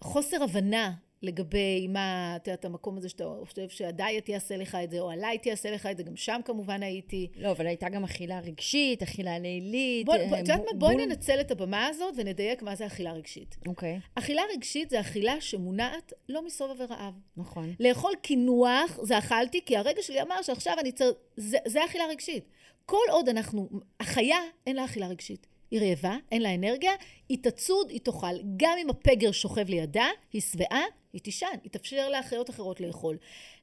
חוסר 0.00 0.42
הבנה 0.42 0.92
לגבי 1.22 1.88
מה, 1.88 2.36
את 2.36 2.46
יודעת, 2.46 2.64
המקום 2.64 2.96
הזה 2.96 3.08
שאתה 3.08 3.24
חושב 3.44 3.68
שהדיאט 3.68 4.28
יעשה 4.28 4.56
לך 4.56 4.78
את 4.84 4.90
זה, 4.90 5.00
או 5.00 5.10
הלייט 5.10 5.46
יעשה 5.46 5.70
לך 5.70 5.86
את 5.86 5.96
זה, 5.96 6.02
גם 6.02 6.16
שם 6.16 6.40
כמובן 6.44 6.82
הייתי. 6.82 7.28
לא, 7.36 7.50
אבל 7.50 7.66
הייתה 7.66 7.88
גם 7.88 8.04
אכילה 8.04 8.40
רגשית, 8.40 9.02
אכילה 9.02 9.38
לילית. 9.38 10.06
בוא, 10.06 10.14
בוא, 10.28 10.36
את 10.36 10.38
יודעת 10.38 10.60
מה? 10.60 10.78
בואי 10.78 10.96
ננצל 10.96 11.40
את 11.40 11.50
הבמה 11.50 11.86
הזאת 11.86 12.14
ונדייק 12.16 12.62
מה 12.62 12.74
זה 12.74 12.86
אכילה 12.86 13.12
רגשית. 13.12 13.56
אוקיי. 13.66 13.96
Okay. 13.96 14.08
אכילה 14.14 14.42
רגשית 14.54 14.90
זה 14.90 15.00
אכילה 15.00 15.40
שמונעת 15.40 16.12
לא 16.28 16.44
מסובב 16.46 16.74
ורעב. 16.78 17.14
נכון. 17.36 17.74
לאכול 17.80 18.12
קינוח 18.22 18.98
זה 19.02 19.18
אכלתי, 19.18 19.60
כי 19.64 19.76
הרגע 19.76 20.02
שלי 20.02 20.22
אמר 20.22 20.42
שעכשיו 20.42 20.76
אני 20.80 20.92
צריך... 20.92 21.16
זה, 21.36 21.58
זה 21.66 21.84
אכילה 21.84 22.04
רגשית. 22.10 22.44
כל 22.86 23.04
עוד 23.10 23.28
אנחנו... 23.28 23.68
החיה, 24.00 24.38
אין 24.66 24.76
לה 24.76 24.84
אכילה 24.84 25.06
רגשית. 25.06 25.46
היא 25.70 25.80
רעבה, 25.80 26.16
אין 26.32 26.42
לה 26.42 26.54
אנרגיה, 26.54 26.92
היא 27.28 27.38
תצוד, 27.42 27.90
היא 27.90 28.00
תאכל. 28.00 28.36
גם 28.56 28.78
אם 28.82 28.90
הפגר 28.90 29.32
שוכב 29.32 29.68
לידה, 29.68 30.08
היא 30.32 30.42
שבעה, 30.42 30.82
היא 31.12 31.20
תישן, 31.20 31.46
היא 31.62 31.70
תאפשר 31.70 32.08
לאחיות 32.08 32.50
אחרות 32.50 32.80
לאכול. 32.80 33.16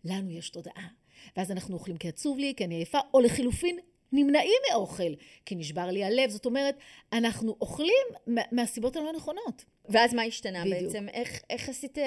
לנו 0.05 0.31
יש 0.31 0.49
תודעה. 0.49 0.87
ואז 1.37 1.51
אנחנו 1.51 1.73
אוכלים 1.73 1.97
כי 1.97 2.07
עצוב 2.07 2.39
לי, 2.39 2.53
כי 2.57 2.65
אני 2.65 2.75
עייפה, 2.75 2.99
או 3.13 3.19
לחילופין, 3.19 3.79
נמנעים 4.11 4.61
מאוכל, 4.71 5.13
כי 5.45 5.55
נשבר 5.55 5.85
לי 5.85 6.03
הלב. 6.03 6.29
זאת 6.29 6.45
אומרת, 6.45 6.77
אנחנו 7.13 7.55
אוכלים 7.61 8.05
מהסיבות 8.51 8.95
הלא 8.95 9.11
נכונות. 9.13 9.65
ואז 9.89 10.13
מה 10.13 10.23
השתנה 10.23 10.65
בדיוק. 10.65 10.81
בעצם? 10.81 11.09
איך, 11.09 11.41
איך 11.49 11.69
עשית, 11.69 11.97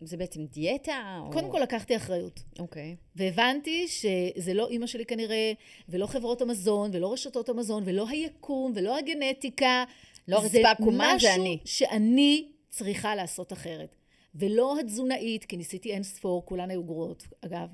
זה 0.00 0.16
בעצם 0.16 0.44
דיאטה? 0.44 1.20
או... 1.20 1.32
קודם 1.32 1.50
כל 1.50 1.58
לקחתי 1.58 1.96
אחריות. 1.96 2.42
אוקיי. 2.58 2.96
Okay. 2.98 3.16
והבנתי 3.16 3.88
שזה 3.88 4.54
לא 4.54 4.68
אימא 4.68 4.86
שלי 4.86 5.06
כנראה, 5.06 5.52
ולא 5.88 6.06
חברות 6.06 6.42
המזון, 6.42 6.90
ולא 6.94 7.12
רשתות 7.12 7.48
המזון, 7.48 7.82
ולא 7.86 8.08
היקום, 8.08 8.72
ולא 8.76 8.98
הגנטיקה. 8.98 9.84
לא 10.28 10.36
הרצפה 10.36 10.70
עקומה, 10.70 11.14
זה 11.20 11.34
אני. 11.34 11.58
זה 11.58 11.62
משהו 11.64 11.76
שאני 11.76 12.48
צריכה 12.68 13.14
לעשות 13.14 13.52
אחרת. 13.52 13.96
ולא 14.34 14.80
התזונאית, 14.80 15.44
כי 15.44 15.56
ניסיתי 15.56 15.92
אין 15.92 16.02
ספור, 16.02 16.46
כולן 16.46 16.70
היו 16.70 16.84
גרועות, 16.84 17.26
אגב. 17.40 17.68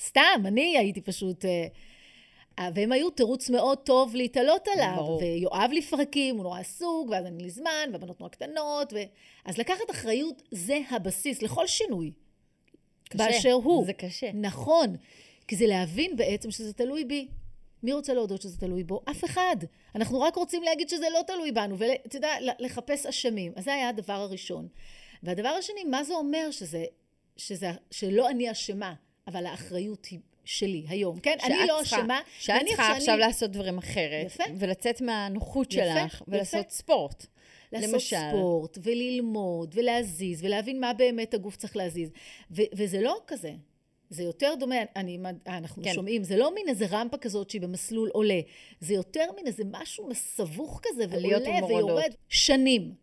סתם, 0.00 0.42
אני 0.44 0.78
הייתי 0.78 1.00
פשוט... 1.00 1.44
אה, 1.44 1.50
אה, 1.50 1.66
והם 2.74 2.92
היו 2.92 3.10
תירוץ 3.10 3.50
מאוד 3.50 3.78
טוב 3.78 4.14
להתעלות 4.14 4.68
עליו. 4.68 4.94
ברור. 4.96 5.20
ויואב 5.22 5.70
לפרקים, 5.72 6.36
הוא 6.36 6.42
נורא 6.42 6.60
עסוק, 6.60 7.10
ואז 7.10 7.26
אין 7.26 7.40
לי 7.40 7.50
זמן, 7.50 7.90
והבנות 7.92 8.20
נורא 8.20 8.30
קטנות. 8.30 8.92
ו... 8.92 8.96
אז 9.44 9.58
לקחת 9.58 9.90
אחריות 9.90 10.42
זה 10.50 10.78
הבסיס 10.90 11.42
לכל 11.42 11.66
שינוי. 11.66 12.12
קשה. 13.08 13.24
באשר 13.24 13.52
הוא. 13.52 13.84
זה 13.86 13.92
קשה. 13.92 14.30
נכון. 14.34 14.96
כי 15.48 15.56
זה 15.56 15.66
להבין 15.66 16.16
בעצם 16.16 16.50
שזה 16.50 16.72
תלוי 16.72 17.04
בי. 17.04 17.28
מי 17.82 17.92
רוצה 17.92 18.14
להודות 18.14 18.42
שזה 18.42 18.58
תלוי 18.58 18.84
בו? 18.84 19.00
אף 19.10 19.24
אחד. 19.24 19.56
אנחנו 19.94 20.20
רק 20.20 20.36
רוצים 20.36 20.62
להגיד 20.62 20.88
שזה 20.88 21.06
לא 21.12 21.20
תלוי 21.26 21.52
בנו, 21.52 21.78
ואתה 21.78 22.16
יודע, 22.16 22.34
לחפש 22.58 23.06
אשמים. 23.06 23.52
אז 23.56 23.64
זה 23.64 23.74
היה 23.74 23.88
הדבר 23.88 24.12
הראשון. 24.12 24.68
והדבר 25.22 25.48
השני, 25.48 25.84
מה 25.84 26.04
זה 26.04 26.14
אומר 26.14 26.50
שזה, 26.50 26.84
שזה, 27.36 27.70
שלא 27.90 28.28
אני 28.28 28.50
אשמה, 28.50 28.94
אבל 29.26 29.46
האחריות 29.46 30.04
היא 30.04 30.18
שלי 30.44 30.84
היום, 30.88 31.20
כן? 31.20 31.36
אני 31.42 31.54
לא 31.68 31.82
אשמה. 31.82 32.20
שאת 32.38 32.62
צריכה 32.66 32.82
שאני... 32.84 32.96
עכשיו 32.96 33.16
לעשות 33.16 33.50
דברים 33.50 33.78
אחרת. 33.78 34.26
יפה. 34.26 34.44
ולצאת 34.58 35.00
מהנוחות 35.00 35.72
יפה, 35.72 35.84
שלך, 35.84 36.14
יפה. 36.14 36.24
ולעשות 36.28 36.70
ספורט. 36.70 37.26
לעשות 37.72 37.90
למשל. 37.90 38.16
ספורט, 38.28 38.78
וללמוד, 38.82 39.74
ולהזיז, 39.78 40.44
ולהבין 40.44 40.80
מה 40.80 40.92
באמת 40.92 41.34
הגוף 41.34 41.56
צריך 41.56 41.76
להזיז. 41.76 42.10
ו- 42.50 42.62
וזה 42.74 43.00
לא 43.00 43.20
כזה. 43.26 43.52
זה 44.10 44.22
יותר 44.22 44.54
דומה, 44.58 44.76
אני, 44.96 45.18
אנחנו 45.46 45.82
כן. 45.82 45.94
שומעים, 45.94 46.24
זה 46.24 46.36
לא 46.36 46.54
מין 46.54 46.68
איזה 46.68 46.86
רמפה 46.90 47.16
כזאת 47.16 47.50
שהיא 47.50 47.60
במסלול 47.60 48.10
עולה, 48.12 48.40
זה 48.80 48.94
יותר 48.94 49.24
מין 49.36 49.46
איזה 49.46 49.62
משהו 49.70 50.08
מסבוך 50.08 50.80
כזה, 50.82 51.04
ועולה 51.10 51.66
ויורד 51.68 52.12
שנים. 52.28 53.01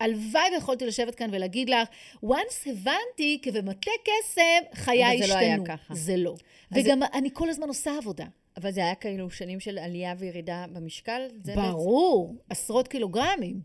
הלוואי 0.00 0.50
ויכולתי 0.54 0.86
לשבת 0.86 1.14
כאן 1.14 1.30
ולהגיד 1.32 1.70
לך, 1.70 1.88
once 2.24 2.70
הבנתי 2.70 3.38
כי 3.42 3.50
במטה 3.50 3.90
קסם 4.04 4.40
חיי 4.74 5.04
השתנו. 5.04 5.18
אבל 5.18 5.26
זה 5.26 5.34
לא 5.34 5.38
היה 5.38 5.56
ככה. 5.66 5.94
זה 5.94 6.16
לא. 6.16 6.34
וגם 6.72 6.98
זה... 6.98 7.06
אני 7.18 7.28
כל 7.32 7.48
הזמן 7.48 7.68
עושה 7.68 7.96
עבודה. 7.96 8.26
אבל 8.56 8.70
זה 8.70 8.80
היה 8.80 8.94
כאילו 8.94 9.30
שנים 9.30 9.60
של 9.60 9.78
עלייה 9.78 10.14
וירידה 10.18 10.64
במשקל? 10.72 11.28
ברור, 11.54 12.28
בעצם... 12.28 12.44
עשרות 12.50 12.88
קילוגרמים. 12.88 13.60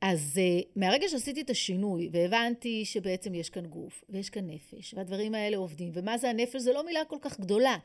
אז 0.00 0.40
uh, 0.40 0.66
מהרגע 0.76 1.08
שעשיתי 1.08 1.40
את 1.40 1.50
השינוי 1.50 2.08
והבנתי 2.12 2.84
שבעצם 2.84 3.34
יש 3.34 3.50
כאן 3.50 3.66
גוף 3.66 4.04
ויש 4.08 4.30
כאן 4.30 4.50
נפש 4.50 4.94
והדברים 4.94 5.34
האלה 5.34 5.56
עובדים 5.56 5.90
ומה 5.94 6.18
זה 6.18 6.30
הנפש 6.30 6.56
זה 6.56 6.72
לא 6.72 6.86
מילה 6.86 7.04
כל 7.04 7.16
כך 7.20 7.40
גדולה 7.40 7.76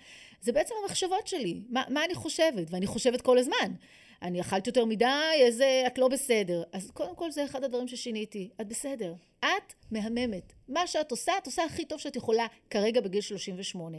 זה 0.41 0.51
בעצם 0.51 0.75
המחשבות 0.83 1.27
שלי 1.27 1.61
מה, 1.69 1.83
מה 1.89 2.05
אני 2.05 2.15
חושבת 2.15 2.67
ואני 2.69 2.87
חושבת 2.87 3.21
כל 3.21 3.37
הזמן 3.37 3.71
אני 4.21 4.41
אכלת 4.41 4.67
יותר 4.67 4.85
מדי, 4.85 5.05
איזה, 5.35 5.83
את 5.87 5.97
לא 5.97 6.07
בסדר. 6.07 6.63
אז 6.71 6.91
קודם 6.91 7.15
כל 7.15 7.31
זה 7.31 7.45
אחד 7.45 7.63
הדברים 7.63 7.87
ששיניתי. 7.87 8.49
את 8.61 8.67
בסדר. 8.67 9.13
את 9.39 9.73
מהממת. 9.91 10.53
מה 10.67 10.87
שאת 10.87 11.11
עושה, 11.11 11.33
את 11.37 11.45
עושה 11.45 11.63
הכי 11.63 11.85
טוב 11.85 11.99
שאת 11.99 12.15
יכולה 12.15 12.47
כרגע 12.69 13.01
בגיל 13.01 13.21
38. 13.21 13.97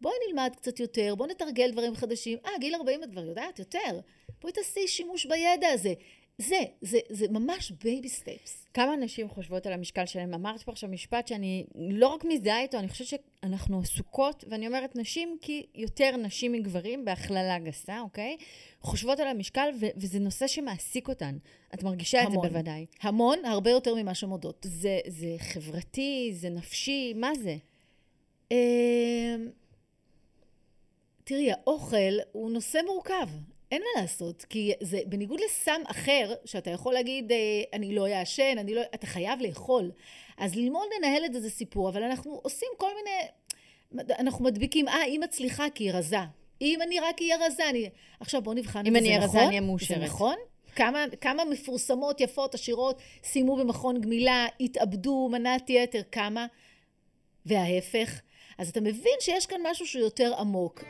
בואי 0.00 0.14
נלמד 0.28 0.52
קצת 0.56 0.80
יותר, 0.80 1.14
בואי 1.14 1.30
נתרגל 1.30 1.70
דברים 1.70 1.94
חדשים. 1.94 2.38
אה, 2.46 2.50
גיל 2.60 2.74
40 2.74 3.04
את 3.04 3.10
כבר 3.10 3.24
יודעת 3.24 3.58
יותר. 3.58 4.00
בואי 4.40 4.52
תעשי 4.52 4.88
שימוש 4.88 5.26
בידע 5.26 5.68
הזה. 5.68 5.92
זה, 6.38 6.56
זה, 6.80 6.98
זה 7.10 7.26
ממש 7.30 7.72
baby 7.84 8.08
steps. 8.08 8.66
כמה 8.74 8.96
נשים 8.96 9.28
חושבות 9.28 9.66
על 9.66 9.72
המשקל 9.72 10.06
שלהן? 10.06 10.34
אמרת 10.34 10.62
פה 10.62 10.72
עכשיו 10.72 10.90
משפט 10.90 11.28
שאני 11.28 11.64
לא 11.74 12.06
רק 12.08 12.24
מזדהה 12.24 12.60
איתו, 12.60 12.78
אני 12.78 12.88
חושבת 12.88 13.06
שאנחנו 13.08 13.80
עסוקות, 13.80 14.44
ואני 14.48 14.66
אומרת 14.66 14.96
נשים 14.96 15.36
כי 15.40 15.66
יותר 15.74 16.16
נשים 16.16 16.52
מגברים, 16.52 17.04
בהכללה 17.04 17.58
גסה, 17.58 18.00
אוקיי? 18.00 18.36
חושבות 18.80 19.20
על 19.20 19.28
המשקל, 19.28 19.68
ו- 19.80 19.86
וזה 19.96 20.18
נושא 20.18 20.46
שמעסיק 20.46 21.08
אותן. 21.08 21.38
את 21.74 21.82
מרגישה 21.82 22.20
המון, 22.20 22.36
את 22.36 22.42
זה 22.42 22.48
בוודאי. 22.48 22.86
המון, 23.02 23.44
הרבה 23.44 23.70
יותר 23.70 23.94
ממה 23.94 24.14
שמודות. 24.14 24.66
זה, 24.68 25.00
זה 25.06 25.36
חברתי, 25.38 26.30
זה 26.32 26.50
נפשי, 26.50 27.12
מה 27.16 27.30
זה? 27.34 27.56
אמ, 28.50 28.56
תראי, 31.24 31.52
האוכל 31.52 32.18
הוא 32.32 32.50
נושא 32.50 32.78
מורכב. 32.86 33.28
אין 33.72 33.82
מה 33.82 34.00
לעשות, 34.00 34.44
כי 34.48 34.72
זה 34.80 35.00
בניגוד 35.06 35.40
לסם 35.40 35.80
אחר, 35.86 36.34
שאתה 36.44 36.70
יכול 36.70 36.94
להגיד, 36.94 37.32
אה, 37.32 37.36
אני 37.72 37.94
לא 37.94 38.08
אעשן, 38.08 38.58
אני 38.58 38.74
לא... 38.74 38.82
אתה 38.94 39.06
חייב 39.06 39.40
לאכול. 39.40 39.90
אז 40.38 40.54
ללמוד 40.54 40.86
לנהל 40.98 41.24
את 41.24 41.32
זה 41.32 41.40
זה 41.40 41.50
סיפור, 41.50 41.88
אבל 41.88 42.02
אנחנו 42.02 42.40
עושים 42.42 42.68
כל 42.76 42.90
מיני... 42.96 43.28
אנחנו 44.18 44.44
מדביקים, 44.44 44.88
אה, 44.88 45.00
היא 45.00 45.20
מצליחה 45.20 45.66
כי 45.74 45.84
היא 45.84 45.92
רזה. 45.92 46.16
אם 46.60 46.78
אני 46.82 47.00
רק 47.00 47.22
אהיה 47.22 47.36
רזה, 47.46 47.68
אני... 47.68 47.90
עכשיו 48.20 48.42
בואו 48.42 48.54
נבחן 48.54 48.86
אם 48.86 48.96
אני 48.96 49.08
אהיה 49.08 49.18
רזה, 49.18 49.26
נכון? 49.26 49.40
אני 49.40 49.48
אהיה 49.48 49.60
מאושרת. 49.60 49.98
זה 49.98 50.04
נכון? 50.04 50.36
כמה, 50.76 51.04
כמה 51.20 51.44
מפורסמות, 51.44 52.20
יפות, 52.20 52.54
עשירות, 52.54 52.98
סיימו 53.24 53.56
במכון 53.56 54.00
גמילה, 54.00 54.46
התאבדו, 54.60 55.28
מנת 55.32 55.70
יתר, 55.70 56.02
כמה? 56.12 56.46
וההפך. 57.46 58.20
אז 58.58 58.68
אתה 58.68 58.80
מבין 58.80 59.14
שיש 59.20 59.46
כאן 59.46 59.60
משהו 59.64 59.86
שהוא 59.86 60.02
יותר 60.02 60.34
עמוק. 60.38 60.84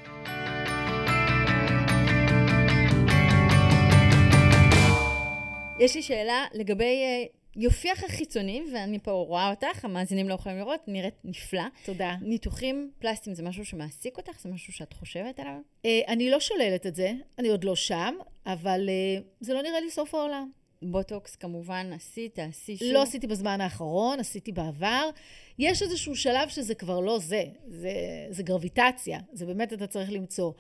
יש 5.80 5.96
לי 5.96 6.02
שאלה 6.02 6.44
לגבי 6.54 6.84
uh, 6.84 7.36
יופייך 7.56 8.04
החיצוני, 8.04 8.62
ואני 8.72 8.98
פה 8.98 9.10
רואה 9.10 9.50
אותך, 9.50 9.84
המאזינים 9.84 10.28
לא 10.28 10.34
יכולים 10.34 10.58
לראות, 10.58 10.80
נראית 10.86 11.14
נפלא. 11.24 11.62
תודה. 11.84 12.14
ניתוחים 12.20 12.90
פלסטיים 12.98 13.36
זה 13.36 13.42
משהו 13.42 13.64
שמעסיק 13.64 14.16
אותך? 14.16 14.40
זה 14.40 14.48
משהו 14.48 14.72
שאת 14.72 14.92
חושבת 14.92 15.40
עליו? 15.40 15.58
Uh, 15.82 15.88
אני 16.08 16.30
לא 16.30 16.40
שוללת 16.40 16.86
את 16.86 16.94
זה, 16.94 17.12
אני 17.38 17.48
עוד 17.48 17.64
לא 17.64 17.76
שם, 17.76 18.14
אבל 18.46 18.88
uh, 18.88 19.22
זה 19.40 19.54
לא 19.54 19.62
נראה 19.62 19.80
לי 19.80 19.90
סוף 19.90 20.14
העולם. 20.14 20.50
בוטוקס 20.82 21.36
כמובן 21.36 21.92
עשית, 21.92 22.34
תעשי 22.34 22.76
שוב? 22.76 22.88
לא 22.92 23.02
עשיתי 23.02 23.26
בזמן 23.26 23.60
האחרון, 23.60 24.20
עשיתי 24.20 24.52
בעבר. 24.52 25.10
יש 25.58 25.82
איזשהו 25.82 26.16
שלב 26.16 26.48
שזה 26.48 26.74
כבר 26.74 27.00
לא 27.00 27.18
זה, 27.18 27.44
זה, 27.66 27.92
זה 28.30 28.42
גרביטציה, 28.42 29.18
זה 29.32 29.46
באמת 29.46 29.72
אתה 29.72 29.86
צריך 29.86 30.12
למצוא. 30.12 30.52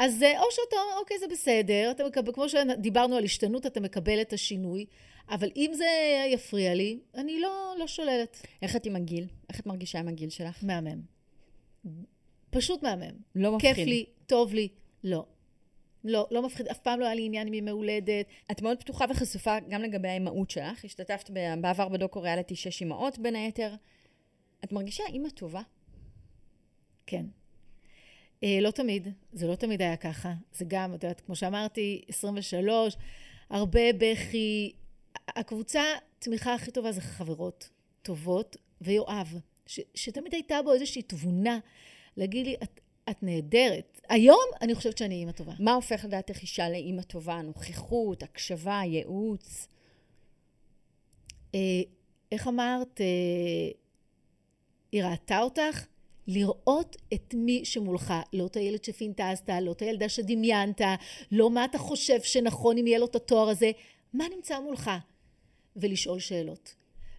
אז 0.00 0.22
או 0.22 0.44
שאתה 0.50 0.76
אומר, 0.76 1.00
אוקיי, 1.00 1.18
זה 1.18 1.26
בסדר, 1.30 1.90
אתה 1.90 2.04
מקבל, 2.04 2.32
כמו 2.32 2.48
שדיברנו 2.48 3.16
על 3.16 3.24
השתנות, 3.24 3.66
אתה 3.66 3.80
מקבל 3.80 4.20
את 4.20 4.32
השינוי, 4.32 4.86
אבל 5.28 5.48
אם 5.56 5.70
זה 5.74 5.86
יפריע 6.32 6.74
לי, 6.74 7.00
אני 7.14 7.40
לא, 7.40 7.74
לא 7.78 7.86
שוללת. 7.86 8.46
איך 8.62 8.76
את 8.76 8.86
עם 8.86 8.96
הגיל? 8.96 9.26
איך 9.48 9.60
את 9.60 9.66
מרגישה 9.66 9.98
עם 9.98 10.08
הגיל 10.08 10.30
שלך? 10.30 10.64
מהמם. 10.64 11.00
פשוט 12.50 12.82
מהמם. 12.82 13.14
לא 13.34 13.56
מפחיד. 13.56 13.74
כיף 13.74 13.86
לי, 13.86 14.06
טוב 14.26 14.54
לי, 14.54 14.68
לא. 15.04 15.26
לא, 16.04 16.28
לא 16.30 16.42
מפחיד, 16.42 16.68
אף 16.68 16.78
פעם 16.78 17.00
לא 17.00 17.04
היה 17.04 17.14
לי 17.14 17.24
עניין 17.24 17.46
עם 17.46 17.54
ימי 17.54 17.70
הולדת. 17.70 18.26
את 18.50 18.62
מאוד 18.62 18.80
פתוחה 18.80 19.04
וחשופה 19.10 19.56
גם 19.68 19.82
לגבי 19.82 20.08
האימהות 20.08 20.50
שלך. 20.50 20.84
השתתפת 20.84 21.30
בעבר 21.60 21.88
בדוקו 21.88 22.22
ריאליטי 22.22 22.56
שש 22.56 22.80
אימהות 22.80 23.18
בין 23.18 23.36
היתר. 23.36 23.74
את 24.64 24.72
מרגישה 24.72 25.04
אימא 25.08 25.28
טובה? 25.28 25.62
כן. 27.06 27.24
אה, 28.44 28.58
לא 28.60 28.70
תמיד, 28.70 29.08
זה 29.32 29.46
לא 29.46 29.54
תמיד 29.54 29.82
היה 29.82 29.96
ככה. 29.96 30.32
זה 30.52 30.64
גם, 30.68 30.94
את 30.94 31.02
יודעת, 31.02 31.20
כמו 31.20 31.36
שאמרתי, 31.36 32.02
23, 32.08 32.96
הרבה 33.50 33.92
בכי. 33.98 34.72
הקבוצה 35.28 35.82
תמיכה 36.18 36.54
הכי 36.54 36.70
טובה 36.70 36.92
זה 36.92 37.00
חברות 37.00 37.68
טובות, 38.02 38.56
ויואב, 38.80 39.38
ש, 39.66 39.80
שתמיד 39.94 40.34
הייתה 40.34 40.62
בו 40.62 40.72
איזושהי 40.72 41.02
תבונה 41.02 41.58
להגיד 42.16 42.46
לי, 42.46 42.54
את, 42.62 42.80
את 43.10 43.22
נהדרת. 43.22 44.00
היום 44.08 44.44
אני 44.62 44.74
חושבת 44.74 44.98
שאני 44.98 45.14
אימא 45.14 45.32
טובה. 45.32 45.52
מה 45.58 45.72
הופך 45.72 46.04
לדעתך 46.04 46.42
אישה 46.42 46.68
לאימא 46.68 47.02
טובה? 47.02 47.42
נוכחות, 47.42 48.22
הקשבה, 48.22 48.80
ייעוץ? 48.84 49.68
אה, 51.54 51.60
איך 52.32 52.48
אמרת? 52.48 53.00
אה, 53.00 53.06
היא 54.92 55.04
ראתה 55.04 55.40
אותך? 55.40 55.86
לראות 56.32 56.96
את 57.14 57.34
מי 57.34 57.64
שמולך, 57.64 58.14
לא 58.32 58.46
את 58.46 58.56
הילד 58.56 58.84
שפינטזת, 58.84 59.50
לא 59.62 59.72
את 59.72 59.82
הילדה 59.82 60.08
שדמיינת, 60.08 60.80
לא 61.32 61.50
מה 61.50 61.64
אתה 61.64 61.78
חושב 61.78 62.22
שנכון 62.22 62.78
אם 62.78 62.86
יהיה 62.86 62.98
לו 62.98 63.06
את 63.06 63.16
התואר 63.16 63.48
הזה, 63.48 63.70
מה 64.14 64.24
נמצא 64.36 64.60
מולך? 64.60 64.90
ולשאול 65.76 66.18
שאלות. 66.18 66.74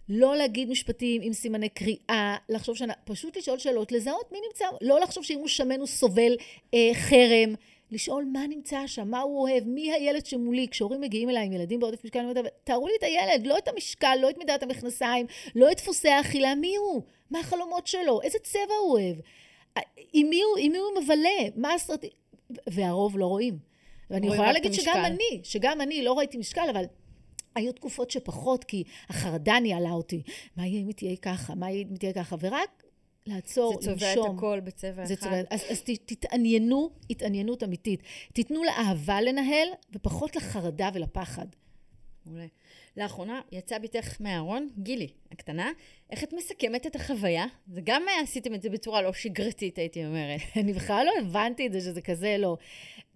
לא 0.08 0.36
להגיד 0.36 0.70
משפטים 0.70 1.22
עם 1.22 1.32
סימני 1.32 1.68
קריאה, 1.68 2.36
לחשוב 2.48 2.76
שנה, 2.76 2.92
פשוט 3.04 3.36
לשאול 3.36 3.58
שאלות, 3.58 3.92
לזהות 3.92 4.32
מי 4.32 4.38
נמצא, 4.48 4.64
לא 4.80 5.00
לחשוב 5.00 5.24
שאם 5.24 5.38
הוא 5.38 5.48
שמן 5.48 5.78
הוא 5.78 5.86
סובל 5.86 6.36
אה, 6.74 6.90
חרם, 6.94 7.54
לשאול 7.92 8.24
מה 8.32 8.46
נמצא 8.46 8.86
שם, 8.86 9.10
מה 9.10 9.20
הוא 9.20 9.40
אוהב, 9.40 9.64
מי 9.66 9.92
הילד 9.92 10.26
שמולי. 10.26 10.68
כשהורים 10.68 11.00
מגיעים 11.00 11.30
אליי 11.30 11.46
עם 11.46 11.52
ילדים 11.52 11.80
בעודף 11.80 12.04
משקל, 12.04 12.18
אני 12.18 12.30
אומרת, 12.30 12.52
תארו 12.64 12.88
לי 12.88 12.92
את 12.98 13.02
הילד, 13.02 13.46
לא 13.46 13.58
את 13.58 13.68
המשקל, 13.68 14.16
לא 14.20 14.30
את 14.30 14.38
מידת 14.38 14.62
המכנסיים, 14.62 15.26
לא 15.54 15.70
את 15.72 15.76
דפוסי 15.76 16.08
האכילה, 16.08 16.54
מי 16.54 16.76
הוא? 16.76 17.02
מה 17.30 17.40
החלומות 17.40 17.86
שלו? 17.86 18.22
איזה 18.22 18.38
צבע 18.38 18.74
הוא 18.82 18.92
אוהב? 18.92 19.16
עם 20.12 20.30
מי 20.30 20.42
הוא, 20.42 20.56
עם 20.58 20.72
מי 20.72 20.78
הוא 20.78 21.02
מבלה? 21.02 21.48
מה 21.56 21.74
הסרטים? 21.74 22.10
והרוב 22.66 23.18
לא 23.18 23.26
רואים. 23.26 23.58
ואני 24.10 24.26
יכולה 24.26 24.52
להגיד 24.52 24.72
שגם 24.72 25.04
אני, 25.04 25.40
שגם 25.42 25.80
אני 25.80 26.02
לא 26.02 26.12
ראיתי 26.12 26.38
משקל, 26.38 26.68
אבל 26.70 26.84
היו 27.54 27.72
תקופות 27.72 28.10
שפחות, 28.10 28.64
כי 28.64 28.84
החרדה 29.08 29.60
ניהלה 29.60 29.90
אותי. 29.90 30.22
מה 30.56 30.66
יהיה 30.66 30.80
אם 30.80 30.86
היא 30.86 30.94
תהיה 30.94 31.16
ככה? 31.16 31.54
מה 31.54 31.70
יהיה 31.70 31.82
אם 31.82 31.88
היא 31.90 31.98
תהיה 31.98 32.12
ככה? 32.12 32.36
ורק 32.40 32.81
לעצור, 33.26 33.74
לנשום. 33.74 33.82
זה 33.82 34.00
צובע 34.00 34.12
את 34.12 34.34
הכל 34.36 34.60
בצבע 34.60 35.04
זה 35.04 35.14
אחד. 35.14 35.22
צובע, 35.22 35.40
אז, 35.50 35.64
אז 35.70 35.80
ת, 35.80 35.90
תתעניינו 35.90 36.90
התעניינות 37.10 37.62
אמיתית. 37.62 38.02
תיתנו 38.32 38.64
לאהבה 38.64 39.20
לנהל, 39.20 39.68
ופחות 39.92 40.36
לחרדה 40.36 40.90
ולפחד. 40.94 41.46
מעולה. 42.26 42.46
לאחרונה 42.96 43.40
יצא 43.52 43.78
בתך 43.78 44.20
מהארון, 44.20 44.68
גילי 44.78 45.08
הקטנה. 45.32 45.70
איך 46.10 46.24
את 46.24 46.32
מסכמת 46.32 46.86
את 46.86 46.96
החוויה? 46.96 47.46
זה 47.66 47.80
גם 47.84 48.02
עשיתם 48.22 48.54
את 48.54 48.62
זה 48.62 48.70
בצורה 48.70 49.02
לא 49.02 49.12
שגרתית, 49.12 49.78
הייתי 49.78 50.06
אומרת. 50.06 50.40
אני 50.60 50.72
בכלל 50.72 51.06
לא 51.06 51.12
הבנתי 51.20 51.66
את 51.66 51.72
זה, 51.72 51.80
שזה 51.80 52.00
כזה 52.00 52.36
לא. 52.38 52.56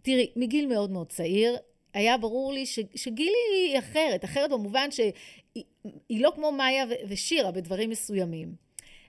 תראי, 0.02 0.32
מגיל 0.36 0.66
מאוד 0.66 0.90
מאוד 0.90 1.08
צעיר, 1.08 1.56
היה 1.94 2.18
ברור 2.18 2.52
לי 2.52 2.66
ש, 2.66 2.78
שגילי 2.94 3.30
היא 3.66 3.78
אחרת, 3.78 4.24
אחרת 4.24 4.50
במובן 4.50 4.90
שהיא 4.90 5.64
לא 6.10 6.32
כמו 6.34 6.52
מאיה 6.52 6.84
ושירה 7.08 7.50
בדברים 7.50 7.90
מסוימים. 7.90 8.65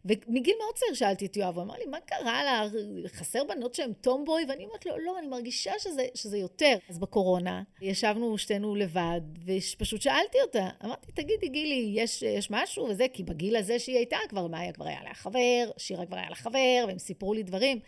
ומגיל 0.08 0.56
מאוד 0.60 0.76
צעיר 0.76 0.94
שאלתי 0.94 1.26
את 1.26 1.38
יואב, 1.38 1.56
הוא 1.56 1.64
אמר 1.64 1.76
לי, 1.76 1.86
מה 1.86 2.00
קרה 2.00 2.44
לה? 2.44 2.64
חסר 3.08 3.44
בנות 3.44 3.76
שהן 3.76 3.94
טומבוי? 3.94 4.46
ואני 4.50 4.66
אומרת 4.66 4.86
לו, 4.86 4.98
לא, 4.98 5.20
אני 5.20 5.28
מרגישה 5.28 5.72
שזה, 5.80 6.06
שזה 6.14 6.38
יותר. 6.38 6.78
אז 6.90 7.00
בקורונה, 7.00 7.64
ישבנו 7.82 8.38
שתינו 8.38 8.76
לבד, 8.76 9.22
ופשוט 9.46 10.02
שאלתי 10.02 10.38
אותה, 10.42 10.70
אמרתי, 10.86 11.12
תגידי, 11.12 11.48
גילי, 11.48 11.92
יש, 11.96 12.22
יש 12.22 12.52
משהו 12.52 12.86
וזה? 12.86 13.06
כי 13.14 13.24
בגיל 13.24 13.56
הזה 13.56 13.80
שהיא 13.80 13.96
הייתה, 13.96 14.18
כבר 14.30 14.48
מאיה 14.48 14.74
כבר 14.74 14.86
היה 14.86 15.04
לה 15.04 15.14
חבר, 15.14 15.72
שירה 15.78 16.06
כבר 16.06 16.18
היה 16.18 16.30
לה 16.30 16.36
חבר, 16.36 16.86
והם 16.88 17.00
סיפרו 17.00 17.34
לי 17.34 17.44
דברים. 17.44 17.80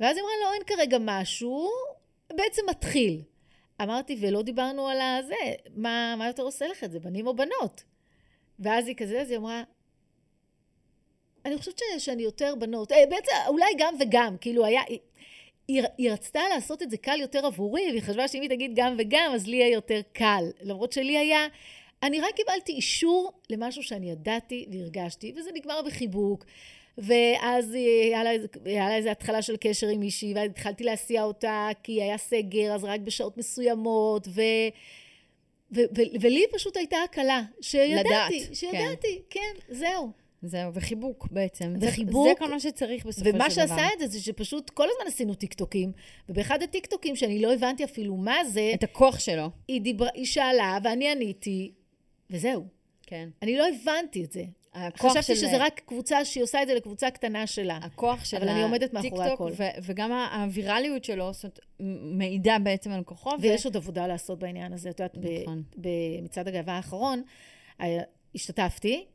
ואז 0.00 0.16
היא 0.16 0.24
אמרה, 0.24 0.32
לא, 0.44 0.54
אין 0.54 0.62
כרגע 0.66 0.98
משהו, 1.00 1.68
בעצם 2.36 2.62
מתחיל. 2.70 3.22
אמרתי, 3.82 4.16
ולא 4.20 4.42
דיברנו 4.42 4.88
על 4.88 5.00
הזה, 5.00 5.34
מה, 5.76 6.14
מה 6.18 6.26
יותר 6.26 6.42
עושה 6.42 6.68
לך 6.68 6.84
את 6.84 6.90
זה, 6.90 7.00
בנים 7.00 7.26
או 7.26 7.36
בנות? 7.36 7.84
ואז 8.58 8.86
היא 8.86 8.96
כזה, 8.96 9.20
אז 9.20 9.30
היא 9.30 9.38
אמרה, 9.38 9.62
אני 11.44 11.58
חושבת 11.58 11.78
ש, 11.78 12.04
שאני 12.04 12.22
יותר 12.22 12.54
בנות, 12.58 12.92
אה, 12.92 13.04
בעצם 13.10 13.32
אולי 13.48 13.72
גם 13.78 13.94
וגם, 14.00 14.36
כאילו 14.40 14.64
היה, 14.64 14.82
היא, 15.68 15.82
היא, 15.98 16.10
רצתה 16.10 16.40
לעשות 16.54 16.82
את 16.82 16.90
זה 16.90 16.96
קל 16.96 17.20
יותר 17.20 17.46
עבורי, 17.46 17.82
והיא 17.90 18.02
חשבה 18.02 18.28
שאם 18.28 18.40
היא 18.40 18.50
תגיד 18.50 18.72
גם 18.74 18.96
וגם, 18.98 19.32
אז 19.34 19.46
לי 19.46 19.56
יהיה 19.56 19.72
יותר 19.72 20.00
קל. 20.12 20.44
למרות 20.62 20.92
שלי 20.92 21.18
היה, 21.18 21.46
אני 22.02 22.20
רק 22.20 22.34
קיבלתי 22.34 22.72
אישור 22.72 23.32
למשהו 23.50 23.82
שאני 23.82 24.10
ידעתי 24.10 24.66
והרגשתי, 24.70 25.32
וזה 25.36 25.50
נגמר 25.54 25.82
בחיבוק. 25.86 26.44
ואז 26.98 27.74
היה 27.74 28.24
לה, 28.24 28.30
היה 28.64 28.88
לה 28.88 28.96
איזו 28.96 29.08
התחלה 29.08 29.42
של 29.42 29.56
קשר 29.60 29.88
עם 29.88 30.00
מישהי, 30.00 30.34
והתחלתי 30.34 30.84
להסיע 30.84 31.22
אותה, 31.22 31.68
כי 31.82 32.02
היה 32.02 32.18
סגר, 32.18 32.74
אז 32.74 32.84
רק 32.84 33.00
בשעות 33.00 33.36
מסוימות, 33.36 34.28
ו... 34.28 34.40
ו- 35.72 35.90
ו- 35.96 36.20
ולי 36.20 36.44
פשוט 36.52 36.76
הייתה 36.76 36.96
הקלה, 37.04 37.42
שידעתי, 37.60 38.08
לדעת, 38.08 38.32
שידעתי, 38.56 39.22
כן, 39.30 39.40
כן 39.68 39.74
זהו. 39.74 40.10
זהו, 40.42 40.74
וחיבוק 40.74 41.28
בעצם. 41.30 41.74
וחיבוק. 41.80 42.26
זה, 42.26 42.32
זה 42.32 42.38
כל 42.38 42.50
מה 42.50 42.60
שצריך 42.60 43.06
בסופו 43.06 43.24
של 43.24 43.30
דבר. 43.30 43.44
ומה 43.44 43.50
שעשה 43.50 43.86
את 43.94 43.98
זה, 43.98 44.06
זה 44.06 44.20
שפשוט 44.20 44.70
כל 44.70 44.88
הזמן 44.90 45.06
עשינו 45.06 45.34
טיקטוקים, 45.34 45.92
ובאחד 46.28 46.62
הטיקטוקים, 46.62 47.16
שאני 47.16 47.42
לא 47.42 47.54
הבנתי 47.54 47.84
אפילו 47.84 48.16
מה 48.16 48.44
זה... 48.44 48.70
את 48.74 48.82
הכוח 48.82 49.18
שלו. 49.18 49.50
היא, 49.68 49.80
דיבר, 49.80 50.06
היא 50.14 50.26
שאלה, 50.26 50.78
ואני 50.84 51.10
עניתי, 51.12 51.72
וזהו. 52.30 52.64
כן. 53.02 53.28
אני 53.42 53.56
לא 53.56 53.64
הבנתי 53.68 54.24
את 54.24 54.32
זה. 54.32 54.44
חשבתי 54.96 55.22
של... 55.22 55.34
שזה 55.34 55.56
רק 55.58 55.80
קבוצה 55.86 56.24
שהיא 56.24 56.42
עושה 56.42 56.62
את 56.62 56.68
זה 56.68 56.74
לקבוצה 56.74 57.10
קטנה 57.10 57.46
שלה. 57.46 57.78
הכוח 57.82 58.24
של 58.24 58.36
אבל 58.36 58.48
אני 58.48 58.62
עומדת 58.62 58.92
מאחורי 58.92 59.26
הכל. 59.26 59.52
ו- 59.56 59.64
וגם 59.82 60.12
הווירליות 60.12 61.04
שלו 61.04 61.32
זאת, 61.32 61.58
מעידה 62.16 62.56
בעצם 62.62 62.90
על 62.90 63.02
כוחו. 63.04 63.30
ויש 63.40 63.66
ו... 63.66 63.68
עוד 63.68 63.76
עבודה 63.76 64.06
לעשות 64.06 64.38
בעניין 64.38 64.72
הזה. 64.72 64.90
את 64.90 65.00
יודעת, 65.00 65.16
נכון. 65.42 65.62
במצעד 65.76 66.48
הגאווה 66.48 66.76
האחרון, 66.76 67.22
השתתפתי, 68.34 69.06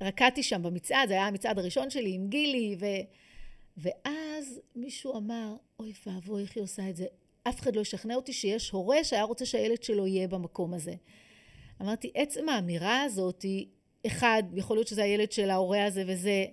ורקדתי 0.00 0.42
שם 0.42 0.62
במצעד, 0.62 1.08
זה 1.08 1.14
היה 1.14 1.26
המצעד 1.26 1.58
הראשון 1.58 1.90
שלי 1.90 2.12
עם 2.14 2.28
גילי, 2.28 2.76
ו... 2.80 2.86
ואז 3.76 4.60
מישהו 4.76 5.16
אמר, 5.16 5.54
אוי 5.80 5.92
ואבוי, 6.06 6.42
איך 6.42 6.56
היא 6.56 6.64
עושה 6.64 6.88
את 6.90 6.96
זה? 6.96 7.04
אף 7.42 7.60
אחד 7.60 7.76
לא 7.76 7.80
ישכנע 7.80 8.14
אותי 8.14 8.32
שיש 8.32 8.70
הורה 8.70 9.04
שהיה 9.04 9.22
רוצה 9.22 9.46
שהילד 9.46 9.82
שלו 9.82 10.06
יהיה 10.06 10.28
במקום 10.28 10.74
הזה. 10.74 10.94
אמרתי, 11.82 12.10
עצם 12.14 12.48
האמירה 12.48 13.02
הזאת 13.02 13.42
היא, 13.42 13.66
אחד, 14.06 14.42
יכול 14.54 14.76
להיות 14.76 14.88
שזה 14.88 15.02
הילד 15.02 15.32
של 15.32 15.50
ההורה 15.50 15.84
הזה 15.84 16.04
וזה, 16.06 16.44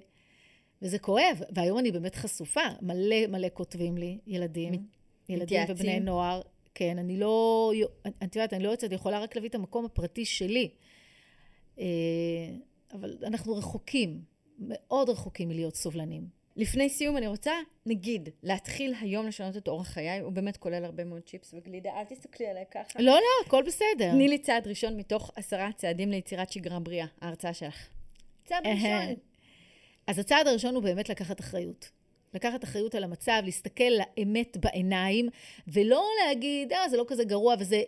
וזה 0.81 0.99
כואב. 0.99 1.41
והיום 1.55 1.79
אני 1.79 1.91
באמת 1.91 2.15
חשופה. 2.15 2.61
מלא 2.81 3.27
מלא 3.27 3.47
כותבים 3.53 3.97
לי, 3.97 4.17
ילדים, 4.27 4.73
ילדים 5.29 5.43
מתייעצים. 5.43 5.75
ובני 5.75 5.99
נוער. 5.99 6.41
כן, 6.75 6.97
אני 6.97 7.17
לא, 7.17 7.71
את 8.23 8.35
יודעת, 8.35 8.53
אני 8.53 8.63
לא 8.63 8.69
יוצאת, 8.69 8.89
אני 8.89 8.95
יכולה 8.95 9.19
רק 9.19 9.35
להביא 9.35 9.49
את 9.49 9.55
המקום 9.55 9.85
הפרטי 9.85 10.25
שלי. 10.25 10.69
אה, 11.79 11.85
אבל 12.93 13.17
אנחנו 13.23 13.55
רחוקים, 13.55 14.21
מאוד 14.59 15.09
רחוקים 15.09 15.49
מלהיות 15.49 15.75
סובלנים. 15.75 16.39
לפני 16.55 16.89
סיום 16.89 17.17
אני 17.17 17.27
רוצה, 17.27 17.53
נגיד, 17.85 18.29
להתחיל 18.43 18.93
היום 19.01 19.27
לשנות 19.27 19.57
את 19.57 19.67
אורח 19.67 19.87
חיי, 19.87 20.19
הוא 20.19 20.31
באמת 20.31 20.57
כולל 20.57 20.85
הרבה 20.85 21.03
מאוד 21.03 21.21
צ'יפס 21.25 21.53
וגלידה, 21.53 21.89
אל 21.89 22.03
תסתכלי 22.03 22.47
עליי 22.47 22.63
ככה. 22.71 22.99
לא, 22.99 23.13
לא, 23.13 23.45
הכל 23.45 23.63
בסדר. 23.67 24.11
תני 24.11 24.27
לי 24.27 24.37
צעד 24.37 24.67
ראשון 24.67 24.97
מתוך 24.97 25.31
עשרה 25.35 25.69
צעדים 25.75 26.11
ליצירת 26.11 26.51
שגרה 26.51 26.79
בריאה, 26.79 27.05
ההרצאה 27.21 27.53
שלך. 27.53 27.87
צעד 28.45 28.67
ראשון. 28.67 29.15
אז 30.07 30.19
הצעד 30.19 30.47
הראשון 30.47 30.75
הוא 30.75 30.83
באמת 30.83 31.09
לקחת 31.09 31.39
אחריות. 31.39 31.89
לקחת 32.33 32.63
אחריות 32.63 32.95
על 32.95 33.03
המצב, 33.03 33.41
להסתכל 33.43 33.83
לאמת 33.83 34.57
בעיניים, 34.57 35.29
ולא 35.67 36.05
להגיד, 36.25 36.73
אה, 36.73 36.89
זה 36.89 36.97
לא 36.97 37.05
כזה 37.07 37.23
גרוע, 37.23 37.55
וזה... 37.59 37.81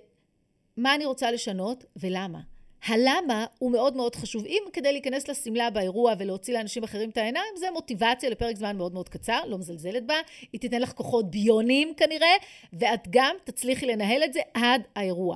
מה 0.78 0.96
אני 0.96 1.06
רוצה 1.06 1.32
לשנות 1.32 1.86
ולמה. 1.96 2.40
הלמה 2.86 3.46
הוא 3.60 3.72
מאוד 3.72 3.96
מאוד 3.96 4.16
חשוב. 4.16 4.46
אם 4.46 4.64
כדי 4.74 4.92
להיכנס 4.92 5.28
לשמלה 5.28 5.70
באירוע 5.70 6.14
ולהוציא 6.20 6.54
לאנשים 6.54 6.84
אחרים 6.84 7.10
את 7.10 7.18
העיניים, 7.18 7.54
זה 7.58 7.72
מוטיבציה 7.74 8.30
לפרק 8.30 8.56
זמן 8.56 8.78
מאוד 8.78 8.94
מאוד 8.94 9.10
קצר, 9.10 9.40
לא 9.48 9.58
מזלזלת 9.58 10.06
בה, 10.06 10.16
היא 10.54 10.62
תיתן 10.62 10.82
לך 10.82 10.92
כוחות 10.92 11.32
ביוניים 11.32 11.94
כנראה, 11.98 12.36
ואת 12.74 13.08
גם 13.10 13.36
תצליחי 13.44 13.86
לנהל 13.86 14.24
את 14.24 14.34
זה 14.34 14.40
עד 14.54 14.82
האירוע. 14.96 15.36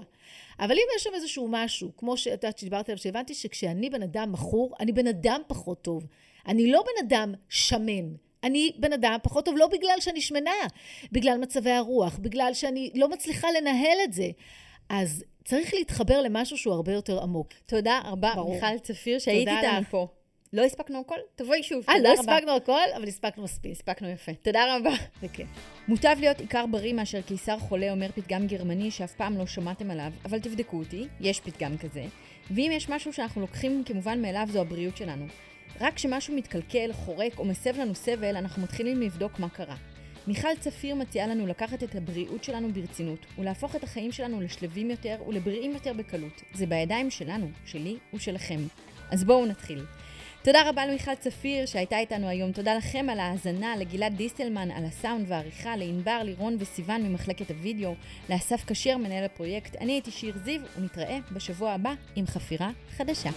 אבל 0.60 0.72
אם 0.72 0.86
יש 0.96 1.04
שם 1.04 1.10
איזשהו 1.14 1.48
משהו, 1.50 1.92
כמו 1.98 2.18
שאת 2.18 2.44
יודעת 2.44 2.58
שדיברתי 2.58 2.92
עליו, 2.92 3.04
שהבנתי 3.04 3.34
שכשאני 3.34 3.90
בן 3.90 4.04
אדם 4.04 4.32
מכור, 4.32 4.76
אני 4.80 4.92
בן 4.92 5.08
אדם 5.08 5.42
פחות 5.48 5.82
טוב. 5.82 6.08
אני 6.48 6.72
לא 6.72 6.84
בן 6.84 7.08
אדם 7.08 7.34
שמן. 7.50 8.16
אני 8.44 8.72
בן 8.78 8.94
אדם 8.94 9.18
פחות 9.24 9.46
טוב 9.46 9.58
לא 9.58 9.68
בגלל 9.68 9.96
שאני 10.00 10.22
שמנה, 10.22 10.52
בגלל 11.12 11.38
מצבי 11.38 11.72
הרוח, 11.72 12.18
בגלל 12.18 12.54
שאני 12.54 12.92
לא 12.96 13.10
מצליחה 13.10 13.48
לנהל 13.52 13.98
את 14.04 14.14
זה. 14.14 14.30
אז 14.90 15.24
צריך 15.46 15.74
להתחבר 15.74 16.22
למשהו 16.22 16.58
שהוא 16.58 16.74
הרבה 16.74 16.92
יותר 16.92 17.24
עמוק. 17.24 17.48
תודה 17.66 18.00
רבה, 18.06 18.32
ברור. 18.36 18.54
מיכל 18.54 18.80
צפיר, 18.80 19.20
שהיית 19.20 19.48
איתנו 19.48 19.86
פה. 19.90 20.08
לא 20.54 20.62
הספקנו 20.62 21.00
הכל? 21.00 21.16
תבואי 21.36 21.64
שוב. 21.64 21.86
אה, 21.90 22.00
לא 22.00 22.14
הספקנו 22.14 22.56
הכל, 22.56 22.88
אבל 22.98 23.08
הספקנו 23.08 23.44
מספיק. 23.44 23.72
הספקנו 23.72 24.10
יפה. 24.10 24.34
תודה 24.34 24.76
רבה. 24.76 24.96
בכיף. 25.24 25.48
מוטב 25.88 26.16
להיות 26.20 26.40
עיקר 26.40 26.66
בריא 26.66 26.94
מאשר 26.94 27.22
קיסר 27.22 27.60
חולה, 27.60 27.92
אומר 27.92 28.08
פתגם 28.16 28.48
גרמני 28.48 28.92
שאף 28.92 29.14
פעם 29.14 29.38
לא 29.38 29.46
שמעתם 29.46 29.92
עליו, 29.92 30.12
אבל 30.26 30.40
תבדקו 30.40 30.78
אותי, 30.78 31.08
יש 31.22 31.40
פתגם 31.40 31.78
כזה. 31.78 32.06
ואם 32.52 32.72
יש 32.74 32.90
משהו 32.90 33.14
שאנחנו 33.14 33.42
לוקחים 33.42 33.84
כמובן 33.86 34.22
מאליו, 34.22 34.48
זו 34.52 34.62
הבריאות 34.62 34.98
שלנו. 34.98 35.26
רק 35.82 35.94
כשמשהו 35.94 36.36
מתקלקל, 36.36 36.94
חורק 36.94 37.40
או 37.40 37.46
מסב 37.46 37.80
לנו 37.80 37.96
סבל, 37.96 38.36
אנחנו 38.36 38.64
מתחילים 38.64 39.02
לבדוק 39.02 39.40
מה 39.40 39.50
קרה. 39.50 39.76
מיכל 40.28 40.56
צפיר 40.60 40.96
מציעה 40.96 41.28
לנו 41.28 41.48
לקחת 41.48 41.84
את 41.84 41.96
הבריאות 41.96 42.44
שלנו 42.44 42.74
ברצינות, 42.74 43.20
ולהפוך 43.38 43.76
את 43.76 43.84
החיים 43.84 44.12
שלנו 44.12 44.42
לשלווים 44.42 44.92
יותר 44.92 45.18
ולבריאים 45.28 45.72
יותר 45.72 45.94
בקלות. 45.94 46.42
זה 46.54 46.66
בידיים 46.66 47.12
שלנו, 47.12 47.50
שלי 47.66 47.98
ושלכם. 48.14 48.60
אז 49.12 49.24
בואו 49.24 49.46
נתחיל. 49.46 49.86
תודה 50.44 50.70
רבה 50.70 50.86
למיכל 50.86 51.16
צפיר 51.16 51.66
שהייתה 51.66 52.00
איתנו 52.00 52.28
היום. 52.28 52.52
תודה 52.52 52.76
לכם 52.76 53.06
על 53.10 53.20
ההאזנה, 53.20 53.76
לגלעד 53.78 54.16
דיסטלמן 54.16 54.72
על 54.72 54.86
הסאונד 54.86 55.26
והעריכה, 55.28 55.78
לענבר, 55.78 56.22
לירון 56.24 56.58
וסיון 56.60 57.02
ממחלקת 57.04 57.52
הוידאו, 57.52 57.96
לאסף 58.30 58.64
כשר 58.68 58.98
מנהל 58.98 59.24
הפרויקט. 59.24 59.76
אני 59.76 59.92
הייתי 59.92 60.12
שיר 60.12 60.38
זיו, 60.44 60.62
ונתראה 60.78 61.18
בשבוע 61.32 61.72
הבא 61.72 61.94
עם 62.16 62.28
חפירה 62.28 62.70
חדשה. 62.98 63.30